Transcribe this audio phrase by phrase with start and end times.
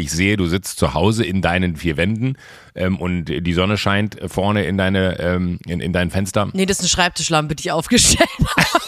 [0.00, 2.36] Ich sehe, du sitzt zu Hause in deinen vier Wänden
[2.74, 6.48] ähm, und die Sonne scheint vorne in deine ähm, in, in dein Fenster.
[6.54, 8.84] Nee, das ist eine Schreibtischlampe, die ich aufgestellt habe.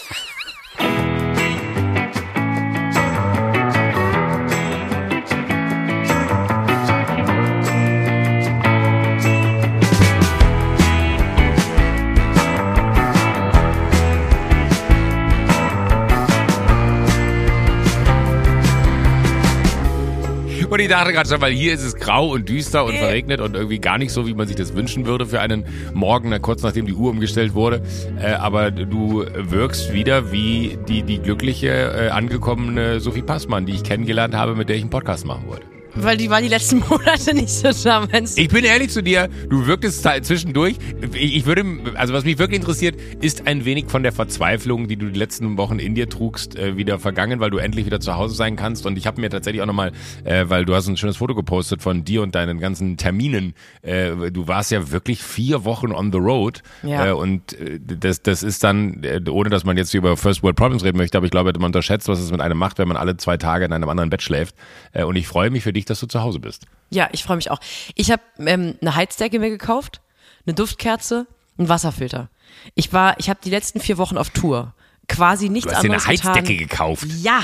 [20.73, 23.55] Und ich dachte gerade schon, weil hier ist es grau und düster und verregnet und
[23.55, 26.87] irgendwie gar nicht so, wie man sich das wünschen würde für einen Morgen, kurz nachdem
[26.87, 27.83] die Uhr umgestellt wurde.
[28.19, 33.83] Äh, aber du wirkst wieder wie die, die glückliche, äh, angekommene Sophie Passmann, die ich
[33.83, 35.72] kennengelernt habe, mit der ich einen Podcast machen wollte.
[35.95, 38.07] Weil die war die letzten Monate nicht so da.
[38.37, 40.77] Ich bin ehrlich zu dir, du wirktest zwischendurch.
[41.15, 41.65] Ich würde,
[41.95, 45.57] also was mich wirklich interessiert, ist ein wenig von der Verzweiflung, die du die letzten
[45.59, 48.87] Wochen in dir trugst, äh, wieder vergangen, weil du endlich wieder zu Hause sein kannst.
[48.87, 49.93] Und ich habe mir tatsächlich auch nochmal,
[50.25, 53.55] äh, weil du hast ein schönes Foto gepostet von dir und deinen ganzen Terminen.
[53.83, 56.63] Äh, du warst ja wirklich vier Wochen on the road.
[56.83, 57.09] Ja.
[57.09, 60.57] Äh, und äh, das, das ist dann, äh, ohne dass man jetzt über First World
[60.57, 62.97] Problems reden möchte, aber ich glaube, man unterschätzt, was es mit einem macht, wenn man
[62.97, 64.55] alle zwei Tage in einem anderen Bett schläft.
[64.95, 66.67] Und ich freue mich für dich, dass du zu Hause bist.
[66.91, 67.61] Ja, ich freue mich auch.
[67.95, 70.01] Ich habe ähm, eine Heizdecke mir gekauft,
[70.47, 71.27] eine Duftkerze,
[71.59, 72.29] einen Wasserfilter.
[72.75, 74.75] Ich war, ich habe die letzten vier Wochen auf Tour
[75.09, 76.69] quasi nichts du hast anderes dir eine Heizdecke getan.
[76.69, 77.07] gekauft.
[77.23, 77.41] Ja,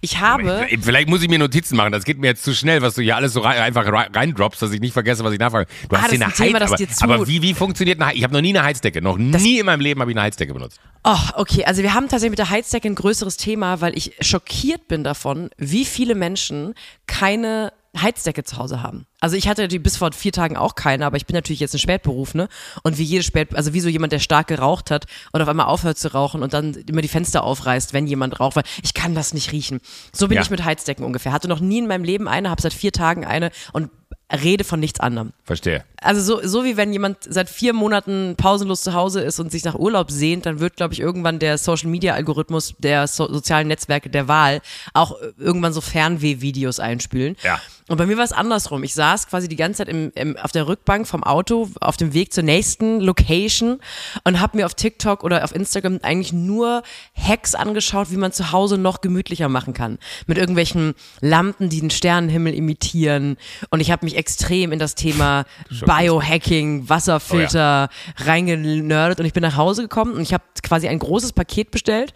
[0.00, 0.66] ich habe.
[0.80, 1.92] Vielleicht muss ich mir Notizen machen.
[1.92, 4.72] Das geht mir jetzt zu schnell, was du hier alles so rein, einfach reindroppst, dass
[4.72, 5.68] ich nicht vergesse, was ich nachfrage.
[5.88, 6.94] Du ah, hast dir eine Heizdecke.
[7.02, 8.18] Aber, aber, wie, wie funktioniert eine Heizdecke?
[8.18, 9.02] Ich habe noch nie eine Heizdecke.
[9.02, 10.80] Noch das nie in meinem Leben habe ich eine Heizdecke benutzt.
[11.04, 11.64] Oh, okay.
[11.64, 15.50] Also wir haben tatsächlich mit der Heizdecke ein größeres Thema, weil ich schockiert bin davon,
[15.56, 16.74] wie viele Menschen
[17.06, 19.06] keine Heizdecke zu Hause haben.
[19.20, 21.74] Also ich hatte die bis vor vier Tagen auch keine, aber ich bin natürlich jetzt
[21.74, 22.48] ein Spätberufene
[22.82, 25.66] und wie jede Spät, also wie so jemand, der stark geraucht hat und auf einmal
[25.66, 29.14] aufhört zu rauchen und dann immer die Fenster aufreißt, wenn jemand raucht, weil ich kann
[29.14, 29.80] das nicht riechen.
[30.12, 30.42] So bin ja.
[30.42, 31.32] ich mit Heizdecken ungefähr.
[31.32, 33.90] Hatte noch nie in meinem Leben eine, habe seit vier Tagen eine und
[34.32, 35.32] rede von nichts anderem.
[35.42, 35.84] Verstehe.
[36.00, 39.64] Also so, so wie wenn jemand seit vier Monaten pausenlos zu Hause ist und sich
[39.64, 44.28] nach Urlaub sehnt, dann wird, glaube ich, irgendwann der Social-Media-Algorithmus der so sozialen Netzwerke der
[44.28, 44.60] Wahl
[44.94, 47.36] auch irgendwann so Fernweh-Videos einspülen.
[47.42, 47.60] Ja.
[47.90, 48.84] Und bei mir war es andersrum.
[48.84, 52.14] Ich saß quasi die ganze Zeit im, im, auf der Rückbank vom Auto auf dem
[52.14, 53.80] Weg zur nächsten Location
[54.22, 56.84] und habe mir auf TikTok oder auf Instagram eigentlich nur
[57.16, 59.98] Hacks angeschaut, wie man zu Hause noch gemütlicher machen kann.
[60.28, 63.36] Mit irgendwelchen Lampen, die den Sternenhimmel imitieren.
[63.70, 65.44] Und ich habe mich extrem in das Thema
[65.90, 68.24] Biohacking, Wasserfilter oh ja.
[68.24, 72.14] reingenördet und ich bin nach Hause gekommen und ich habe quasi ein großes Paket bestellt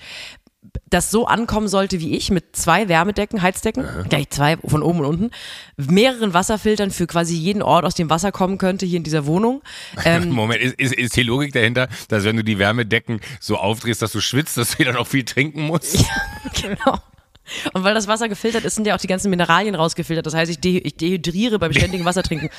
[0.91, 4.03] das so ankommen sollte wie ich, mit zwei Wärmedecken, Heizdecken, Aha.
[4.09, 5.31] gleich zwei von oben und unten,
[5.77, 9.62] mehreren Wasserfiltern für quasi jeden Ort, aus dem Wasser kommen könnte, hier in dieser Wohnung.
[10.06, 14.03] Ähm, Moment, ist, ist, ist die Logik dahinter, dass wenn du die Wärmedecken so aufdrehst,
[14.03, 15.99] dass du schwitzt, dass du wieder noch viel trinken musst?
[16.01, 16.09] Ja,
[16.61, 16.99] genau.
[17.72, 20.25] Und weil das Wasser gefiltert ist, sind ja auch die ganzen Mineralien rausgefiltert.
[20.27, 22.50] Das heißt, ich, de ich dehydriere beim ständigen Wassertrinken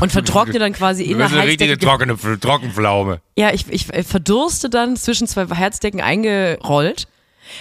[0.00, 3.20] und vertrockne dann quasi in der eine richtige trockene Trockenpflaume.
[3.36, 7.08] Ja, ich, ich verdurste dann zwischen zwei Heizdecken eingerollt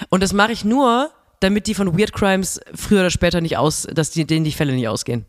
[0.09, 3.87] und das mache ich nur, damit die von Weird Crimes früher oder später nicht aus,
[3.91, 5.25] dass die, denen die Fälle nicht ausgehen.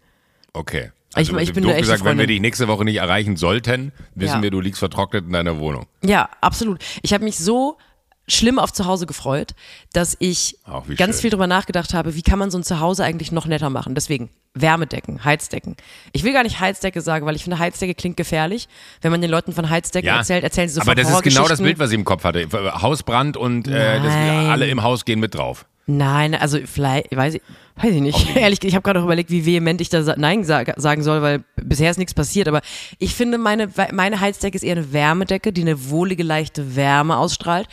[0.52, 0.90] Okay.
[1.14, 4.42] Also, ich, ich bin gesagt, wenn wir dich nächste Woche nicht erreichen sollten, wissen ja.
[4.42, 5.86] wir, du liegst vertrocknet in deiner Wohnung.
[6.02, 6.84] Ja, absolut.
[7.02, 7.78] Ich habe mich so
[8.26, 9.54] schlimm auf Zuhause gefreut,
[9.92, 10.58] dass ich
[10.96, 11.22] ganz schön.
[11.22, 13.94] viel drüber nachgedacht habe, wie kann man so ein Zuhause eigentlich noch netter machen.
[13.94, 15.76] Deswegen Wärmedecken, Heizdecken.
[16.12, 18.68] Ich will gar nicht Heizdecke sagen, weil ich finde, Heizdecke klingt gefährlich.
[19.02, 21.48] Wenn man den Leuten von Heizdecken ja, erzählt, erzählen sie so Aber das ist genau
[21.48, 22.46] das Bild, was ich im Kopf hatte.
[22.80, 25.66] Hausbrand und äh, das, alle im Haus gehen mit drauf.
[25.86, 27.42] Nein, also vielleicht, weiß ich,
[27.76, 28.16] weiß ich nicht.
[28.16, 28.38] Okay.
[28.40, 31.44] Ehrlich, ich habe gerade auch überlegt, wie vehement ich da Nein sag, sagen soll, weil
[31.56, 32.48] bisher ist nichts passiert.
[32.48, 32.62] Aber
[32.98, 37.68] ich finde, meine, meine Heizdecke ist eher eine Wärmedecke, die eine wohlige, leichte Wärme ausstrahlt.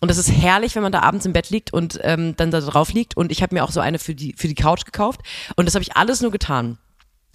[0.00, 2.60] Und das ist herrlich, wenn man da abends im Bett liegt und ähm, dann da
[2.60, 3.16] drauf liegt.
[3.16, 5.20] Und ich habe mir auch so eine für die, für die Couch gekauft.
[5.56, 6.78] Und das habe ich alles nur getan,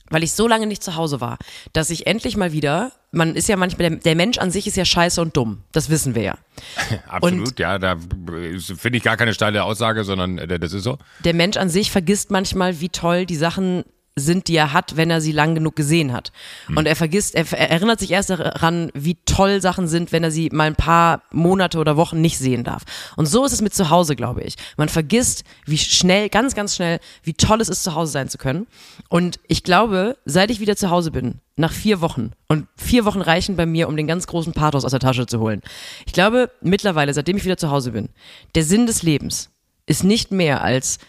[0.10, 1.38] weil ich so lange nicht zu Hause war,
[1.74, 4.78] dass ich endlich mal wieder, man ist ja manchmal, der, der Mensch an sich ist
[4.78, 5.64] ja scheiße und dumm.
[5.74, 6.38] Das wissen wir ja.
[7.08, 10.98] Absolut, und ja, da finde ich gar keine steile Aussage, sondern äh, das ist so.
[11.26, 13.84] Der Mensch an sich vergisst manchmal, wie toll die Sachen
[14.16, 16.32] sind, die er hat, wenn er sie lang genug gesehen hat.
[16.68, 16.78] Mhm.
[16.78, 20.32] Und er vergisst, er, er, erinnert sich erst daran, wie toll Sachen sind, wenn er
[20.32, 22.84] sie mal ein paar Monate oder Wochen nicht sehen darf.
[23.16, 24.56] Und so ist es mit zu Hause, glaube ich.
[24.78, 28.38] Man vergisst, wie schnell, ganz, ganz schnell, wie toll es ist, zu Hause sein zu
[28.38, 28.68] können.
[29.10, 33.22] Und ich glaube, seit ich wieder zu Hause bin, nach vier Wochen, und vier Wochen
[33.22, 35.62] reichen bei mir, um den ganz großen Pathos aus der Tasche zu holen.
[36.06, 38.10] Ich glaube, mittlerweile, seitdem ich wieder zu Hause bin,
[38.56, 39.50] der Sinn des Lebens
[39.86, 41.00] ist nicht mehr als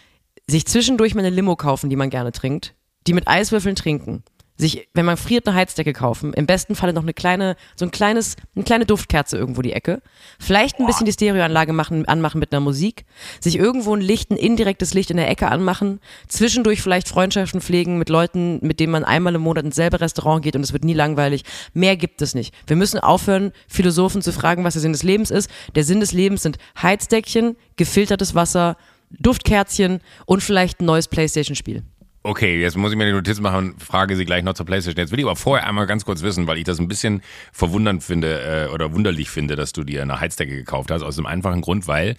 [0.47, 2.74] sich zwischendurch mal eine Limo kaufen, die man gerne trinkt,
[3.07, 4.23] die mit Eiswürfeln trinken,
[4.57, 6.33] sich, wenn man friert, eine Heizdecke kaufen.
[6.33, 10.01] Im besten Falle noch eine kleine, so ein kleines, eine kleine Duftkerze irgendwo die Ecke.
[10.39, 13.05] Vielleicht ein bisschen die Stereoanlage machen, anmachen mit einer Musik.
[13.41, 15.99] Sich irgendwo ein Licht, ein indirektes Licht in der Ecke anmachen.
[16.29, 20.41] Zwischendurch vielleicht Freundschaften pflegen mit Leuten, mit denen man einmal im Monat ins selbe Restaurant
[20.41, 21.43] geht und es wird nie langweilig.
[21.73, 22.53] Mehr gibt es nicht.
[22.65, 25.49] Wir müssen aufhören, Philosophen zu fragen, was der Sinn des Lebens ist.
[25.75, 28.77] Der Sinn des Lebens sind Heizdeckchen, gefiltertes Wasser,
[29.19, 31.83] Duftkerzchen und vielleicht ein neues Playstation-Spiel.
[32.25, 34.99] Okay, jetzt muss ich mir die Notiz machen und frage sie gleich noch zur Playstation.
[34.99, 37.21] Jetzt will ich aber vorher einmal ganz kurz wissen, weil ich das ein bisschen
[37.53, 41.27] verwundernd finde äh, oder wunderlich finde, dass du dir eine Heizdecke gekauft hast, aus dem
[41.27, 42.17] einfachen Grund, weil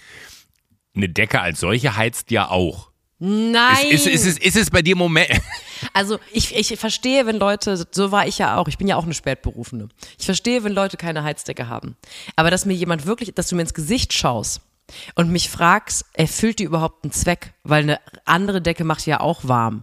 [0.95, 2.93] eine Decke als solche heizt ja auch.
[3.19, 3.89] Nein.
[3.91, 5.29] Ist, ist, ist, ist, ist es bei dir Moment?
[5.93, 9.05] Also ich, ich verstehe, wenn Leute, so war ich ja auch, ich bin ja auch
[9.05, 9.89] eine Spätberufene.
[10.19, 11.97] Ich verstehe, wenn Leute keine Heizdecke haben.
[12.37, 14.61] Aber dass mir jemand wirklich, dass du mir ins Gesicht schaust
[15.17, 17.55] und mich fragst, erfüllt die überhaupt einen Zweck?
[17.65, 19.83] Weil eine andere Decke macht ja auch warm.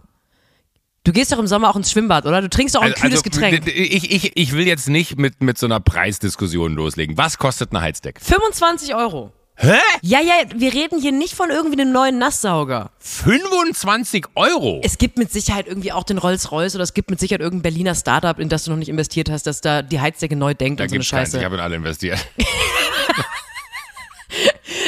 [1.04, 2.40] Du gehst doch im Sommer auch ins Schwimmbad, oder?
[2.40, 3.66] Du trinkst doch auch ein kühles Getränk.
[3.66, 7.18] Ich, ich, ich will jetzt nicht mit, mit so einer Preisdiskussion loslegen.
[7.18, 8.24] Was kostet eine Heizdecke?
[8.24, 9.30] 25 Euro.
[9.56, 9.76] Hä?
[10.02, 12.90] Ja, ja, wir reden hier nicht von irgendwie einem neuen Nasssauger.
[12.98, 14.80] 25 Euro?
[14.82, 17.94] Es gibt mit Sicherheit irgendwie auch den Rolls-Royce oder es gibt mit Sicherheit irgendein Berliner
[17.94, 20.84] Startup, in das du noch nicht investiert hast, dass da die Heizdecke neu denkt da
[20.84, 21.04] und so eine.
[21.04, 21.38] Scheiße.
[21.38, 22.18] Ich habe in alle investiert.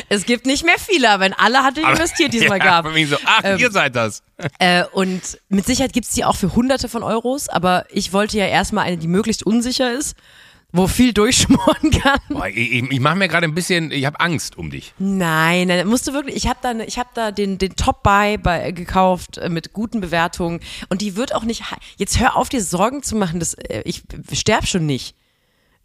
[0.08, 2.86] Es gibt nicht mehr viele, aber in alle hatte ich investiert diesmal ja, gab.
[2.86, 4.22] Für mich so, ach, Ähm, ihr seid das.
[4.58, 8.46] Äh, und mit Sicherheit gibt's die auch für hunderte von Euros, aber ich wollte ja
[8.46, 10.16] erstmal eine, die möglichst unsicher ist,
[10.72, 12.18] wo viel durchschmoren kann.
[12.28, 14.92] Boah, ich ich, ich mache mir gerade ein bisschen, ich habe Angst um dich.
[14.98, 18.36] Nein, nein, musst du wirklich, ich habe da, ne- ich hab da den, den Top-Buy
[18.38, 21.62] bei, gekauft äh, mit guten Bewertungen und die wird auch nicht,
[21.96, 25.14] jetzt hör auf dir Sorgen zu machen, das, äh, ich sterb schon nicht.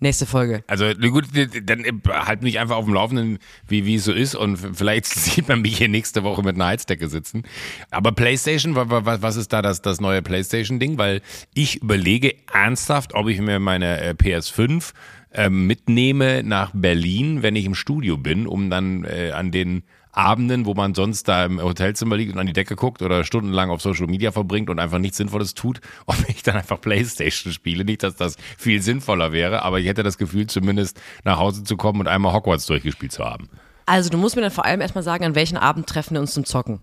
[0.03, 0.63] Nächste Folge.
[0.65, 1.25] Also gut,
[1.63, 3.37] dann äh, halt mich einfach auf dem Laufenden,
[3.67, 6.65] wie, wie es so ist und vielleicht sieht man mich hier nächste Woche mit einer
[6.65, 7.43] Heizdecke sitzen.
[7.91, 10.97] Aber PlayStation, wa- wa- wa- was ist da das, das neue PlayStation-Ding?
[10.97, 11.21] Weil
[11.53, 14.91] ich überlege ernsthaft, ob ich mir meine äh, PS5
[15.33, 20.65] ähm, mitnehme nach Berlin, wenn ich im Studio bin, um dann äh, an den Abenden,
[20.65, 23.81] wo man sonst da im Hotelzimmer liegt und an die Decke guckt oder stundenlang auf
[23.81, 27.85] Social Media verbringt und einfach nichts Sinnvolles tut, ob ich dann einfach Playstation spiele.
[27.85, 31.77] Nicht, dass das viel sinnvoller wäre, aber ich hätte das Gefühl, zumindest nach Hause zu
[31.77, 33.49] kommen und einmal Hogwarts durchgespielt zu haben.
[33.85, 36.33] Also du musst mir dann vor allem erstmal sagen, an welchen Abend treffen wir uns
[36.33, 36.79] zum Zocken.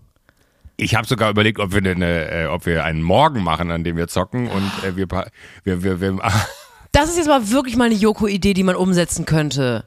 [0.77, 3.97] Ich habe sogar überlegt, ob wir, eine, äh, ob wir einen Morgen machen, an dem
[3.97, 5.07] wir zocken und äh, wir,
[5.63, 6.19] wir, wir, wir
[6.91, 9.85] Das ist jetzt mal wirklich mal eine Joko-Idee, die man umsetzen könnte.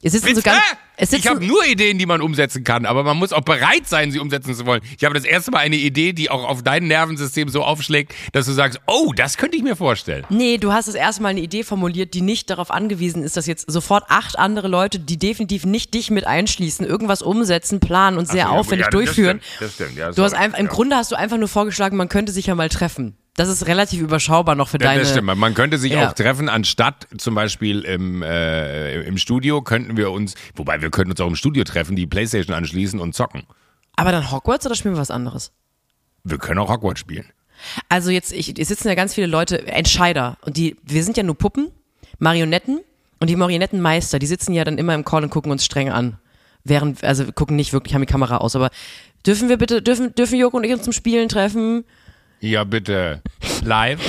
[0.00, 0.62] Es sitzen so ganz,
[0.96, 4.12] es ich habe nur Ideen, die man umsetzen kann, aber man muss auch bereit sein,
[4.12, 4.80] sie umsetzen zu wollen.
[4.96, 8.46] Ich habe das erste Mal eine Idee, die auch auf dein Nervensystem so aufschlägt, dass
[8.46, 10.24] du sagst, oh, das könnte ich mir vorstellen.
[10.28, 13.46] Nee, du hast das erste Mal eine Idee formuliert, die nicht darauf angewiesen ist, dass
[13.46, 18.28] jetzt sofort acht andere Leute, die definitiv nicht dich mit einschließen, irgendwas umsetzen, planen und
[18.28, 19.40] sehr so, aufwendig ja, das durchführen.
[19.40, 20.72] stimmt, das stimmt, ja, du hast einfach, im ja.
[20.72, 23.17] Grunde hast du einfach nur vorgeschlagen, man könnte sich ja mal treffen.
[23.38, 24.98] Das ist relativ überschaubar noch für deine.
[24.98, 25.32] das stimmt.
[25.36, 26.08] Man könnte sich Ja.
[26.08, 31.12] auch treffen, anstatt zum Beispiel im, äh, im Studio könnten wir uns, wobei wir könnten
[31.12, 33.44] uns auch im Studio treffen, die Playstation anschließen und zocken.
[33.94, 35.52] Aber dann Hogwarts oder spielen wir was anderes?
[36.24, 37.26] Wir können auch Hogwarts spielen.
[37.88, 40.36] Also jetzt, ich, es sitzen ja ganz viele Leute, Entscheider.
[40.40, 41.70] Und die, wir sind ja nur Puppen,
[42.18, 42.80] Marionetten.
[43.20, 46.18] Und die Marionettenmeister, die sitzen ja dann immer im Call und gucken uns streng an.
[46.64, 48.56] Während, also gucken nicht wirklich, haben die Kamera aus.
[48.56, 48.70] Aber
[49.24, 51.84] dürfen wir bitte, dürfen, dürfen Joko und ich uns zum Spielen treffen?
[52.40, 53.22] Ja, bitte.
[53.64, 54.00] Live.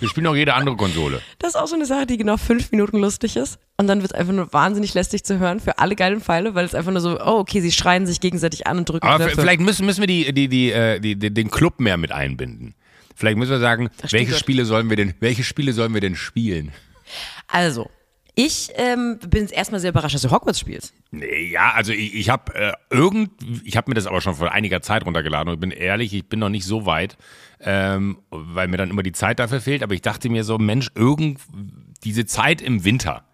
[0.00, 1.22] Wir spielen auch jede andere Konsole.
[1.38, 3.58] Das ist auch so eine Sache, die genau fünf Minuten lustig ist.
[3.76, 6.64] Und dann wird es einfach nur wahnsinnig lästig zu hören für alle geilen Pfeile, weil
[6.64, 9.40] es einfach nur so, oh, okay, sie schreien sich gegenseitig an und drücken Aber Knöpfe.
[9.40, 12.74] vielleicht müssen, müssen wir die, die, die, äh, die, die, den Club mehr mit einbinden.
[13.14, 14.34] Vielleicht müssen wir sagen, welche.
[14.34, 16.72] Spiele sollen wir denn, welche Spiele sollen wir denn spielen?
[17.48, 17.88] Also,
[18.36, 20.92] ich ähm, bin erstmal sehr überrascht, dass du Hogwarts spielst.
[21.12, 23.30] Nee, ja, also ich, ich habe äh, irgend,
[23.64, 26.28] ich habe mir das aber schon vor einiger Zeit runtergeladen und ich bin ehrlich, ich
[26.28, 27.16] bin noch nicht so weit,
[27.60, 29.84] ähm, weil mir dann immer die Zeit dafür fehlt.
[29.84, 31.40] Aber ich dachte mir so, Mensch, irgend
[32.02, 33.24] diese Zeit im Winter,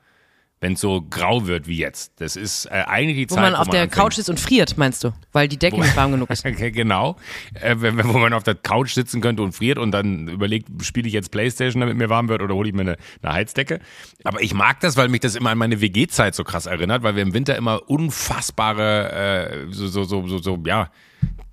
[0.63, 3.55] wenn es so grau wird wie jetzt, das ist äh, eigentlich die Wo Zeit, man
[3.55, 5.13] auf der anfängt- Couch sitzt und friert, meinst du?
[5.33, 6.45] Weil die Decke nicht warm genug ist.
[6.51, 7.17] Okay, genau.
[7.55, 11.15] Äh, wo man auf der Couch sitzen könnte und friert und dann überlegt, spiele ich
[11.15, 13.81] jetzt Playstation, damit mir warm wird oder hole ich mir eine, eine Heizdecke.
[14.25, 17.17] Aber ich mag das, weil mich das immer an meine WG-Zeit so krass erinnert, weil
[17.17, 19.13] wir im Winter immer unfassbare,
[19.71, 20.91] äh, so, so, so, so, so, ja,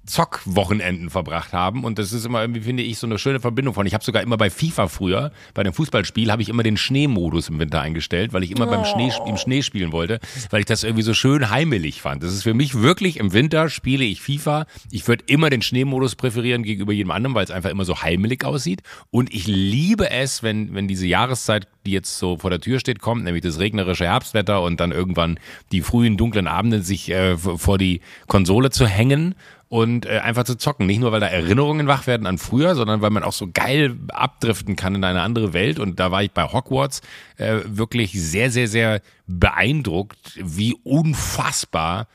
[0.07, 3.85] Zockwochenenden verbracht haben und das ist immer irgendwie, finde ich, so eine schöne Verbindung von.
[3.85, 7.49] Ich habe sogar immer bei FIFA früher, bei dem Fußballspiel, habe ich immer den Schneemodus
[7.49, 10.83] im Winter eingestellt, weil ich immer beim Schnee, im Schnee spielen wollte, weil ich das
[10.83, 12.23] irgendwie so schön heimelig fand.
[12.23, 14.65] Das ist für mich wirklich, im Winter spiele ich FIFA.
[14.91, 18.45] Ich würde immer den Schneemodus präferieren gegenüber jedem anderen, weil es einfach immer so heimelig
[18.45, 22.79] aussieht und ich liebe es, wenn, wenn diese Jahreszeit, die jetzt so vor der Tür
[22.79, 25.39] steht, kommt, nämlich das regnerische Herbstwetter und dann irgendwann
[25.72, 29.34] die frühen dunklen Abende sich äh, vor die Konsole zu hängen
[29.70, 30.86] und äh, einfach zu zocken.
[30.86, 33.96] Nicht nur, weil da Erinnerungen wach werden an früher, sondern weil man auch so geil
[34.10, 35.79] abdriften kann in eine andere Welt.
[35.79, 37.01] Und da war ich bei Hogwarts
[37.38, 42.08] äh, wirklich sehr, sehr, sehr beeindruckt, wie unfassbar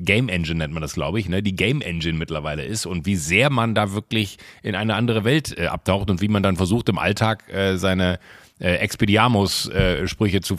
[0.00, 1.42] Game Engine nennt man das, glaube ich, ne?
[1.42, 5.56] die Game Engine mittlerweile ist und wie sehr man da wirklich in eine andere Welt
[5.58, 8.20] äh, abtaucht und wie man dann versucht im Alltag äh, seine
[8.58, 10.56] äh, Expediamos-Sprüche äh, zu,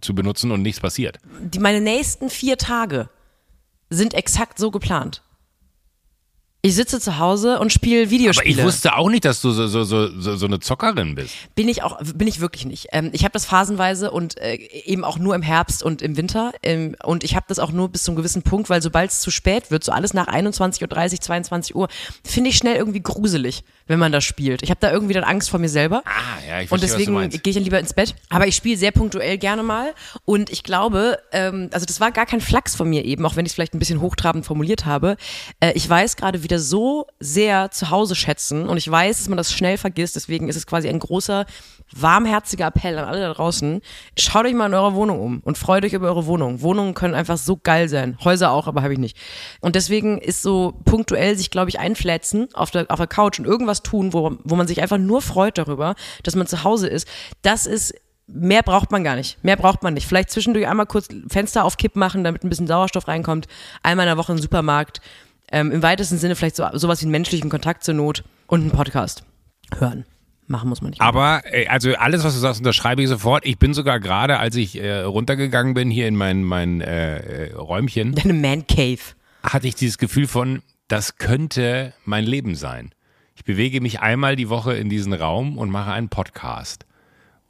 [0.00, 1.18] zu benutzen und nichts passiert.
[1.40, 3.08] Die, meine nächsten vier Tage
[3.90, 5.22] sind exakt so geplant.
[6.64, 8.54] Ich sitze zu Hause und spiele Videospiele.
[8.54, 11.34] Aber ich wusste auch nicht, dass du so, so, so, so eine Zockerin bist.
[11.56, 12.86] Bin ich auch, bin ich wirklich nicht.
[12.92, 14.54] Ähm, ich habe das phasenweise und äh,
[14.84, 16.52] eben auch nur im Herbst und im Winter.
[16.62, 19.18] Ähm, und ich habe das auch nur bis zu einem gewissen Punkt, weil sobald es
[19.18, 20.82] zu spät wird, so alles nach 21.30
[21.14, 21.88] Uhr, 22 Uhr,
[22.22, 24.62] finde ich schnell irgendwie gruselig, wenn man das spielt.
[24.62, 26.02] Ich habe da irgendwie dann Angst vor mir selber.
[26.04, 26.10] Ah,
[26.48, 28.14] ja, ich verstehe, Und deswegen gehe ich dann lieber ins Bett.
[28.28, 29.94] Aber ich spiele sehr punktuell gerne mal.
[30.24, 33.46] Und ich glaube, ähm, also das war gar kein Flachs von mir eben, auch wenn
[33.46, 35.16] ich es vielleicht ein bisschen hochtrabend formuliert habe.
[35.58, 39.28] Äh, ich weiß gerade, wie wieder so sehr zu Hause schätzen und ich weiß, dass
[39.28, 40.16] man das schnell vergisst.
[40.16, 41.46] Deswegen ist es quasi ein großer,
[41.96, 43.80] warmherziger Appell an alle da draußen.
[44.18, 46.60] Schaut euch mal in eurer Wohnung um und freut euch über eure Wohnung.
[46.60, 48.18] Wohnungen können einfach so geil sein.
[48.22, 49.16] Häuser auch, aber habe ich nicht.
[49.62, 53.46] Und deswegen ist so punktuell sich, glaube ich, einflätzen auf der, auf der Couch und
[53.46, 57.08] irgendwas tun, wo, wo man sich einfach nur freut darüber, dass man zu Hause ist.
[57.40, 57.94] Das ist
[58.28, 59.42] Mehr braucht man gar nicht.
[59.44, 60.06] Mehr braucht man nicht.
[60.06, 63.46] Vielleicht zwischendurch einmal kurz Fenster auf Kipp machen, damit ein bisschen Sauerstoff reinkommt.
[63.82, 65.00] Einmal in der Woche im Supermarkt
[65.52, 68.70] ähm, im weitesten Sinne vielleicht so, sowas wie einen menschlichen Kontakt zur Not und einen
[68.70, 69.24] Podcast
[69.78, 70.04] hören.
[70.48, 71.00] Machen muss man nicht.
[71.00, 73.46] Aber äh, also alles, was du sagst, unterschreibe ich sofort.
[73.46, 77.52] Ich bin sogar gerade, als ich äh, runtergegangen bin hier in mein, mein äh, äh
[77.54, 78.14] Räumchen.
[78.14, 78.98] Deine Man Cave.
[79.42, 82.92] Hatte ich dieses Gefühl von, das könnte mein Leben sein.
[83.34, 86.86] Ich bewege mich einmal die Woche in diesen Raum und mache einen Podcast.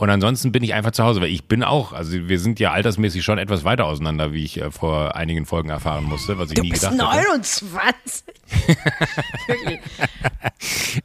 [0.03, 2.73] Und ansonsten bin ich einfach zu Hause, weil ich bin auch, also wir sind ja
[2.73, 6.57] altersmäßig schon etwas weiter auseinander, wie ich äh, vor einigen Folgen erfahren musste, was ich
[6.57, 8.25] du nie bist gedacht 29.
[9.47, 9.79] hätte.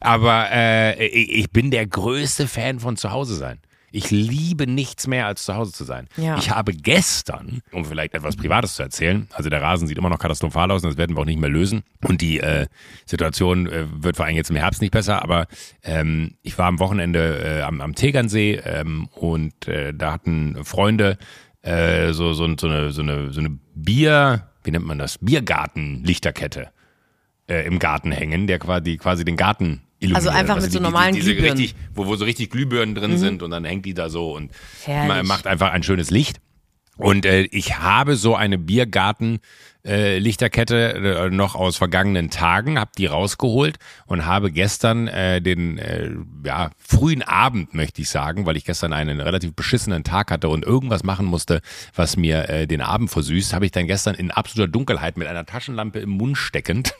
[0.00, 3.60] Aber äh, ich bin der größte Fan von zu Hause sein.
[3.90, 6.08] Ich liebe nichts mehr, als zu Hause zu sein.
[6.16, 6.36] Ja.
[6.38, 10.18] Ich habe gestern, um vielleicht etwas Privates zu erzählen, also der Rasen sieht immer noch
[10.18, 11.82] katastrophal aus und das werden wir auch nicht mehr lösen.
[12.04, 12.66] Und die äh,
[13.06, 15.46] Situation äh, wird vor allem jetzt im Herbst nicht besser, aber
[15.82, 21.18] ähm, ich war am Wochenende äh, am, am Tegernsee ähm, und äh, da hatten Freunde
[21.62, 25.18] äh, so, so, so, eine, so, eine, so eine Bier, wie nennt man das?
[25.18, 26.70] Biergarten-Lichterkette
[27.48, 31.14] äh, im Garten hängen, der quasi, quasi den Garten also einfach also mit so normalen
[31.14, 31.58] die, diese Glühbirnen.
[31.58, 33.18] Richtig, wo, wo so richtig Glühbirnen drin mhm.
[33.18, 34.52] sind und dann hängt die da so und
[34.84, 35.26] Herrlich.
[35.26, 36.40] macht einfach ein schönes Licht.
[36.98, 39.38] Und äh, ich habe so eine Biergarten
[39.86, 45.78] äh, Lichterkette äh, noch aus vergangenen Tagen, habe die rausgeholt und habe gestern äh, den
[45.78, 46.10] äh,
[46.44, 50.64] ja, frühen Abend, möchte ich sagen, weil ich gestern einen relativ beschissenen Tag hatte und
[50.64, 51.60] irgendwas machen musste,
[51.94, 55.46] was mir äh, den Abend versüßt, habe ich dann gestern in absoluter Dunkelheit mit einer
[55.46, 56.94] Taschenlampe im Mund steckend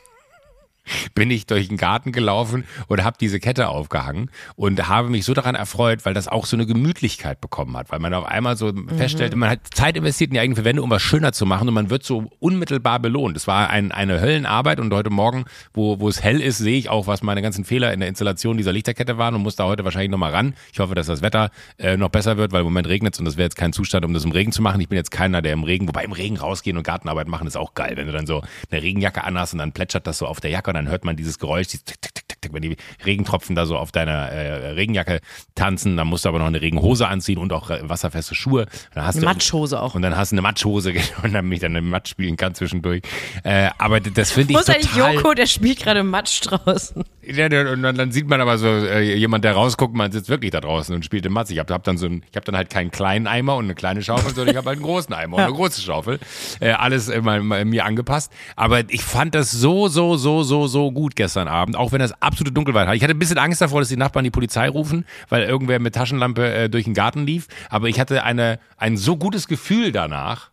[1.15, 5.35] bin ich durch den Garten gelaufen und habe diese Kette aufgehangen und habe mich so
[5.35, 8.73] daran erfreut, weil das auch so eine Gemütlichkeit bekommen hat, weil man auf einmal so
[8.73, 8.89] mhm.
[8.89, 11.75] feststellt, man hat Zeit investiert in die eigenen Verwendung, um was schöner zu machen und
[11.75, 13.37] man wird so unmittelbar belohnt.
[13.37, 16.89] Es war ein, eine Höllenarbeit und heute Morgen, wo, wo es hell ist, sehe ich
[16.89, 19.85] auch, was meine ganzen Fehler in der Installation dieser Lichterkette waren und muss da heute
[19.85, 20.55] wahrscheinlich nochmal ran.
[20.73, 23.25] Ich hoffe, dass das Wetter äh, noch besser wird, weil im Moment regnet es und
[23.25, 24.81] das wäre jetzt kein Zustand, um das im Regen zu machen.
[24.81, 27.57] Ich bin jetzt keiner, der im Regen, wobei im Regen rausgehen und Gartenarbeit machen ist
[27.57, 30.41] auch geil, wenn du dann so eine Regenjacke anhast und dann plätschert das so auf
[30.41, 32.77] der Jacke und dann hört man dieses Geräusch, dieses tick, tick, tick, tick, wenn die
[33.05, 35.21] Regentropfen da so auf deiner äh, Regenjacke
[35.55, 38.67] tanzen, dann musst du aber noch eine Regenhose anziehen und auch äh, wasserfeste Schuhe.
[38.95, 39.95] Dann hast eine du, Matschhose auch.
[39.95, 43.03] Und dann hast du eine Matschhose und dann mich dann im Matsch spielen kann zwischendurch.
[43.45, 47.05] Äh, aber das finde ich Wo ist eigentlich Joko, der spielt gerade Matsch draußen.
[47.31, 50.51] Ja, und dann, dann, sieht man aber so äh, jemand, der rausguckt, man sitzt wirklich
[50.51, 51.51] da draußen und spielt im Matsch.
[51.51, 53.75] Ich habe hab dann so ein, ich habe dann halt keinen kleinen Eimer und eine
[53.75, 56.21] kleine Schaufel, sondern ich habe halt einen großen Eimer und eine große Schaufel.
[56.61, 58.33] Äh, alles immer, mir angepasst.
[58.57, 62.15] Aber ich fand das so, so, so, so, so gut gestern Abend, auch wenn das
[62.39, 62.95] absolute Dunkelheit.
[62.95, 65.95] Ich hatte ein bisschen Angst davor, dass die Nachbarn die Polizei rufen, weil irgendwer mit
[65.95, 67.49] Taschenlampe äh, durch den Garten lief.
[67.69, 70.51] Aber ich hatte eine, ein so gutes Gefühl danach,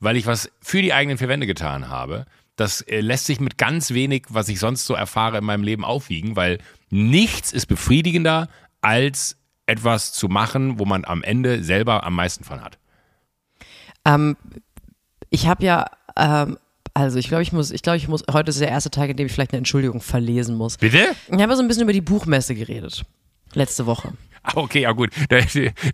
[0.00, 2.26] weil ich was für die eigenen vier Wände getan habe
[2.56, 5.84] das äh, lässt sich mit ganz wenig, was ich sonst so erfahre in meinem Leben
[5.84, 6.58] aufwiegen, weil
[6.90, 8.48] nichts ist befriedigender,
[8.80, 12.78] als etwas zu machen, wo man am Ende selber am meisten von hat.
[14.04, 14.36] Ähm,
[15.28, 15.84] ich habe ja,
[16.16, 16.56] ähm,
[16.96, 19.18] also ich glaube, ich muss, ich glaube, ich muss, heute ist der erste Tag, in
[19.18, 20.78] dem ich vielleicht eine Entschuldigung verlesen muss.
[20.78, 21.08] Bitte?
[21.30, 23.04] Ich habe so ein bisschen über die Buchmesse geredet.
[23.52, 24.14] Letzte Woche.
[24.54, 25.10] Okay, ja gut.
[25.28, 25.38] Da,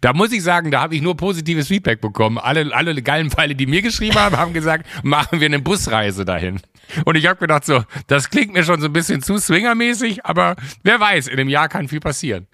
[0.01, 2.39] da muss ich sagen, da habe ich nur positives Feedback bekommen.
[2.39, 6.61] Alle, alle geilen Pfeile, die mir geschrieben haben, haben gesagt, machen wir eine Busreise dahin.
[7.05, 10.55] Und ich habe gedacht, so, das klingt mir schon so ein bisschen zu swingermäßig, aber
[10.83, 12.47] wer weiß, in einem Jahr kann viel passieren.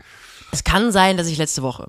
[0.53, 1.89] Es kann sein, dass ich letzte Woche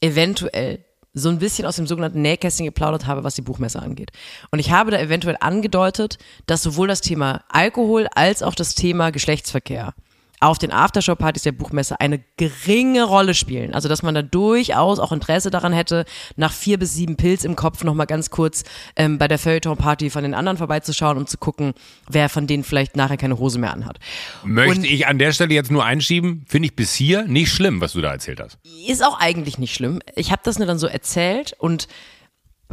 [0.00, 0.84] eventuell
[1.18, 4.12] so ein bisschen aus dem sogenannten Nähkästchen geplaudert habe, was die Buchmesse angeht.
[4.50, 9.10] Und ich habe da eventuell angedeutet, dass sowohl das Thema Alkohol als auch das Thema
[9.10, 9.94] Geschlechtsverkehr
[10.40, 13.74] auf den Aftershow-Partys der Buchmesse eine geringe Rolle spielen.
[13.74, 16.04] Also dass man da durchaus auch Interesse daran hätte,
[16.36, 18.64] nach vier bis sieben Pilz im Kopf nochmal ganz kurz
[18.96, 21.72] ähm, bei der Feuilleton-Party von den anderen vorbeizuschauen, um zu gucken,
[22.08, 23.98] wer von denen vielleicht nachher keine Hose mehr anhat.
[24.44, 27.80] Möchte Und- ich an der Stelle jetzt nur einschieben, finde ich bis hier nicht schlimm,
[27.80, 28.58] was du da erzählt hast.
[28.86, 30.00] Ist auch eigentlich nicht schlimm.
[30.14, 31.88] Ich habe das nur dann so erzählt und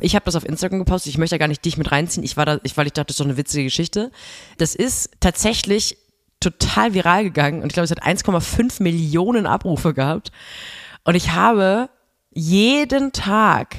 [0.01, 1.11] ich habe das auf Instagram gepostet.
[1.11, 2.23] Ich möchte da gar nicht dich mit reinziehen.
[2.23, 4.11] Ich war da, ich, weil ich dachte, das ist doch eine witzige Geschichte.
[4.57, 5.97] Das ist tatsächlich
[6.43, 10.31] total viral gegangen und ich glaube, es hat 1,5 Millionen Abrufe gehabt.
[11.03, 11.89] Und ich habe
[12.31, 13.75] jeden Tag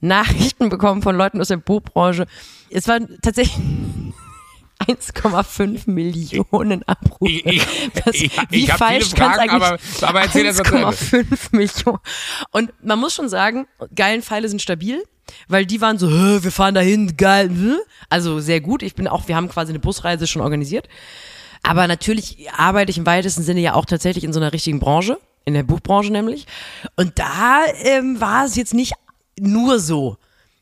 [0.00, 2.26] Nachrichten bekommen von Leuten aus der Buchbranche.
[2.70, 3.58] Es waren tatsächlich
[4.86, 7.26] 1,5 Millionen Abrufe.
[7.32, 7.66] Ich- ich-
[8.04, 8.14] Was,
[8.50, 11.36] wie ich falsch kann es eigentlich aber- aber erzähl erst mal zu Ende.
[11.36, 11.98] 1,5 Millionen.
[12.52, 15.02] Und man muss schon sagen, geilen Pfeile sind stabil,
[15.48, 17.50] weil die waren so, "Hä, wir fahren dahin, geil.
[17.50, 17.74] hä?"
[18.08, 18.82] Also sehr gut.
[18.82, 20.88] Ich bin auch, wir haben quasi eine Busreise schon organisiert.
[21.62, 25.18] Aber natürlich arbeite ich im weitesten Sinne ja auch tatsächlich in so einer richtigen Branche,
[25.44, 26.46] in der Buchbranche nämlich.
[26.96, 28.94] Und da ähm, war es jetzt nicht
[29.38, 30.16] nur so,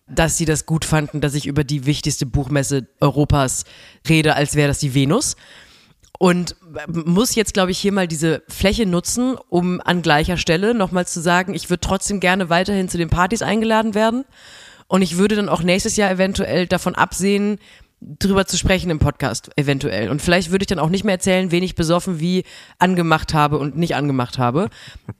[0.09, 3.65] dass sie das gut fanden, dass ich über die wichtigste Buchmesse Europas
[4.09, 5.37] rede, als wäre das die Venus.
[6.19, 11.07] Und muss jetzt, glaube ich, hier mal diese Fläche nutzen, um an gleicher Stelle nochmal
[11.07, 14.25] zu sagen, ich würde trotzdem gerne weiterhin zu den Partys eingeladen werden.
[14.89, 17.59] Und ich würde dann auch nächstes Jahr eventuell davon absehen,
[18.01, 20.11] drüber zu sprechen im Podcast, eventuell.
[20.11, 22.45] Und vielleicht würde ich dann auch nicht mehr erzählen, wen ich besoffen wie
[22.79, 24.69] angemacht habe und nicht angemacht habe.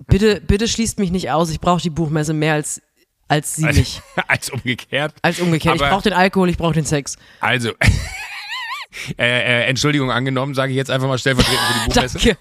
[0.07, 1.51] Bitte, bitte schließt mich nicht aus.
[1.51, 2.83] Ich brauche die Buchmesse mehr als,
[3.29, 4.01] als sie mich.
[4.29, 5.15] Als umgekehrt.
[5.23, 5.77] Als umgekehrt.
[5.77, 7.17] ich Aber- brauche den Alkohol, ich brauche den Sex.
[7.41, 7.71] Also,
[9.19, 9.25] äh,
[9.63, 12.19] äh, Entschuldigung angenommen, sage ich jetzt einfach mal stellvertretend für die Buchmesse.
[12.19, 12.39] Danke.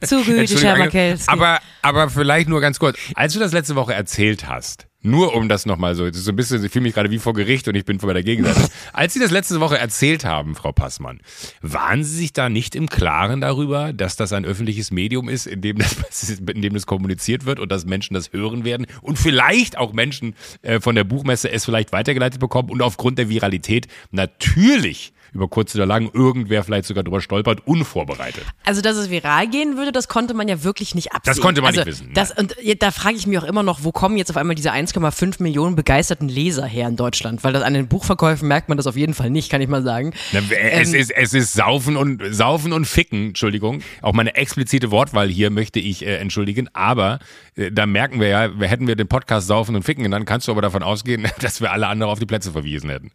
[0.00, 1.28] Zu gütig, Herr Makelski.
[1.30, 2.96] aber, aber vielleicht nur ganz kurz.
[3.14, 6.32] Als du das letzte Woche erzählt hast, nur um das nochmal so, das ist so
[6.32, 8.68] ein bisschen, ich fühle mich gerade wie vor Gericht und ich bin bei der Gegenseite.
[8.92, 11.20] Als Sie das letzte Woche erzählt haben, Frau Passmann,
[11.62, 15.60] waren Sie sich da nicht im Klaren darüber, dass das ein öffentliches Medium ist, in
[15.60, 15.96] dem das,
[16.30, 20.34] in dem das kommuniziert wird und dass Menschen das hören werden und vielleicht auch Menschen
[20.62, 25.74] äh, von der Buchmesse es vielleicht weitergeleitet bekommen und aufgrund der Viralität natürlich über kurz
[25.74, 28.44] oder lang irgendwer vielleicht sogar drüber stolpert, unvorbereitet.
[28.64, 31.32] Also, dass es viral gehen würde, das konnte man ja wirklich nicht absehen.
[31.34, 33.84] Das konnte man also, nicht wissen, Das, und da frage ich mich auch immer noch,
[33.84, 37.44] wo kommen jetzt auf einmal diese 1,5 Millionen begeisterten Leser her in Deutschland?
[37.44, 39.82] Weil das an den Buchverkäufen merkt man das auf jeden Fall nicht, kann ich mal
[39.82, 40.12] sagen.
[40.32, 43.82] Na, es, Ähm, ist, es ist Saufen und Saufen und Ficken, Entschuldigung.
[44.02, 46.68] Auch meine explizite Wortwahl hier möchte ich äh, entschuldigen.
[46.72, 47.18] Aber
[47.56, 50.52] äh, da merken wir ja, hätten wir den Podcast Saufen und Ficken genannt, kannst du
[50.52, 53.10] aber davon ausgehen, dass wir alle anderen auf die Plätze verwiesen hätten.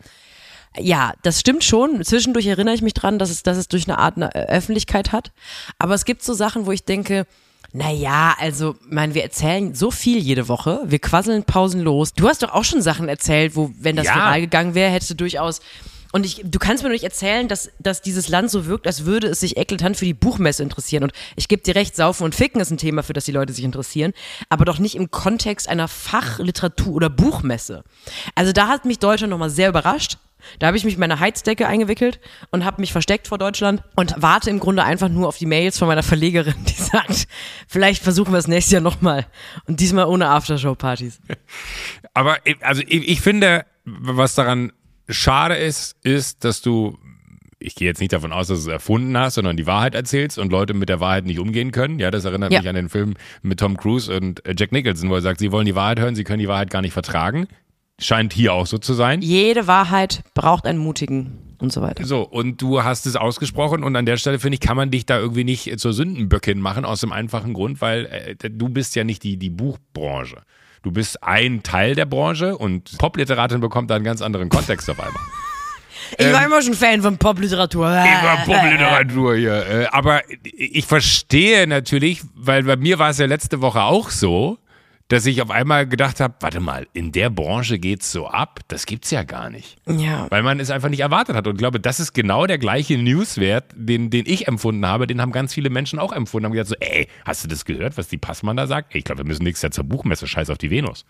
[0.80, 2.04] Ja, das stimmt schon.
[2.04, 5.32] Zwischendurch erinnere ich mich dran, dass es, dass es durch eine Art eine Öffentlichkeit hat.
[5.80, 7.26] Aber es gibt so Sachen, wo ich denke,
[7.74, 10.82] na ja, also, mein, wir erzählen so viel jede Woche.
[10.86, 12.14] Wir quasseln pausenlos.
[12.14, 14.16] Du hast doch auch schon Sachen erzählt, wo, wenn das Ja.
[14.16, 15.60] viral gegangen wäre, hättest du durchaus.
[16.12, 19.06] Und ich, du kannst mir doch nicht erzählen, dass, dass dieses Land so wirkt, als
[19.06, 21.02] würde es sich eklatant für die Buchmesse interessieren.
[21.04, 23.52] Und ich gebe dir recht, Saufen und Ficken ist ein Thema, für das die Leute
[23.52, 24.14] sich interessieren,
[24.50, 27.84] aber doch nicht im Kontext einer Fachliteratur- oder Buchmesse.
[28.36, 30.18] Also da hat mich Deutschland nochmal sehr überrascht.
[30.60, 32.20] Da habe ich mich in meine Heizdecke eingewickelt
[32.52, 35.78] und habe mich versteckt vor Deutschland und warte im Grunde einfach nur auf die Mails
[35.78, 37.28] von meiner Verlegerin, die sagt,
[37.68, 39.26] vielleicht versuchen wir es nächstes Jahr nochmal.
[39.66, 41.20] Und diesmal ohne Aftershow-Partys.
[42.14, 44.72] Aber ich- also ich, ich finde, was daran
[45.10, 46.98] schade ist, ist, dass du,
[47.60, 50.38] ich gehe jetzt nicht davon aus, dass du es erfunden hast, sondern die Wahrheit erzählst
[50.38, 52.00] und Leute mit der Wahrheit nicht umgehen können.
[52.00, 52.60] Ja, das erinnert Ja.
[52.60, 55.52] mich an den Film mit Tom Cruise und äh, Jack Nicholson, wo er sagt, sie
[55.52, 57.48] wollen die Wahrheit hören, sie können die Wahrheit gar nicht vertragen.
[58.00, 59.22] Scheint hier auch so zu sein.
[59.22, 62.06] Jede Wahrheit braucht einen Mutigen und so weiter.
[62.06, 65.06] So, und du hast es ausgesprochen und an der Stelle, finde ich, kann man dich
[65.06, 69.04] da irgendwie nicht zur Sündenböckin machen, aus dem einfachen Grund, weil äh, du bist ja
[69.04, 70.42] nicht die, die Buchbranche.
[70.82, 75.00] Du bist ein Teil der Branche und Popliteratin bekommt da einen ganz anderen Kontext auf
[75.00, 75.22] einmal.
[76.18, 77.88] Ich war immer schon Fan von Popliteratur.
[77.88, 79.66] Immer Popliteratur hier.
[79.66, 84.58] Äh, Aber ich verstehe natürlich, weil bei mir war es ja letzte Woche auch so,
[85.10, 88.86] dass ich auf einmal gedacht habe, warte mal, in der Branche geht's so ab, das
[88.86, 89.78] gibt's ja gar nicht.
[89.88, 90.28] Ja.
[90.30, 91.46] Weil man es einfach nicht erwartet hat.
[91.46, 95.06] Und ich glaube, das ist genau der gleiche Newswert, den, den ich empfunden habe.
[95.06, 96.46] Den haben ganz viele Menschen auch empfunden.
[96.46, 98.94] Haben gesagt so, ey, hast du das gehört, was die Passmann da sagt?
[98.94, 100.26] Ey, ich glaube, wir müssen nächstes Jahr zur Buchmesse.
[100.26, 101.06] Scheiß auf die Venus.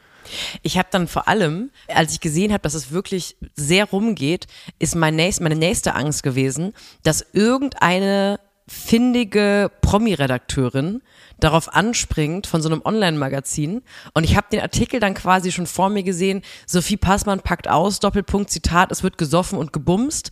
[0.64, 4.48] Ich habe dann vor allem, als ich gesehen habe, dass es wirklich sehr rumgeht,
[4.80, 11.02] ist mein nächst, meine nächste Angst gewesen, dass irgendeine findige Promi-Redakteurin
[11.44, 13.82] darauf anspringt von so einem Online-Magazin.
[14.14, 18.00] Und ich habe den Artikel dann quasi schon vor mir gesehen, Sophie Passmann packt aus,
[18.00, 20.32] Doppelpunkt, Zitat, es wird gesoffen und gebumst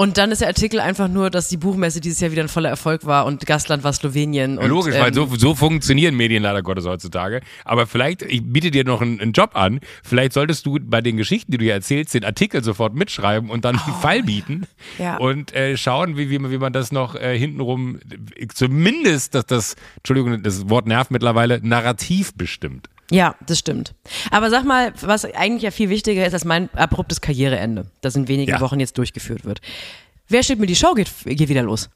[0.00, 2.70] Und dann ist der Artikel einfach nur, dass die Buchmesse dieses Jahr wieder ein voller
[2.70, 4.56] Erfolg war und Gastland war Slowenien.
[4.56, 7.42] Und, Logisch, ähm, weil so, so funktionieren Medien leider Gottes heutzutage.
[7.66, 11.18] Aber vielleicht, ich biete dir noch einen, einen, Job an, vielleicht solltest du bei den
[11.18, 14.66] Geschichten, die du hier erzählst, den Artikel sofort mitschreiben und dann oh, einen Fall bieten
[14.98, 15.18] ja.
[15.18, 17.98] und äh, schauen, wie, wie, man, wie man das noch äh, hintenrum,
[18.54, 22.88] zumindest, dass das, Entschuldigung, das Wort nervt mittlerweile, narrativ bestimmt.
[23.10, 23.94] Ja, das stimmt.
[24.30, 28.28] Aber sag mal, was eigentlich ja viel wichtiger ist als mein abruptes Karriereende, das in
[28.28, 28.60] wenigen ja.
[28.60, 29.60] Wochen jetzt durchgeführt wird.
[30.28, 31.90] Wer steht mir die Show geht, geht wieder los?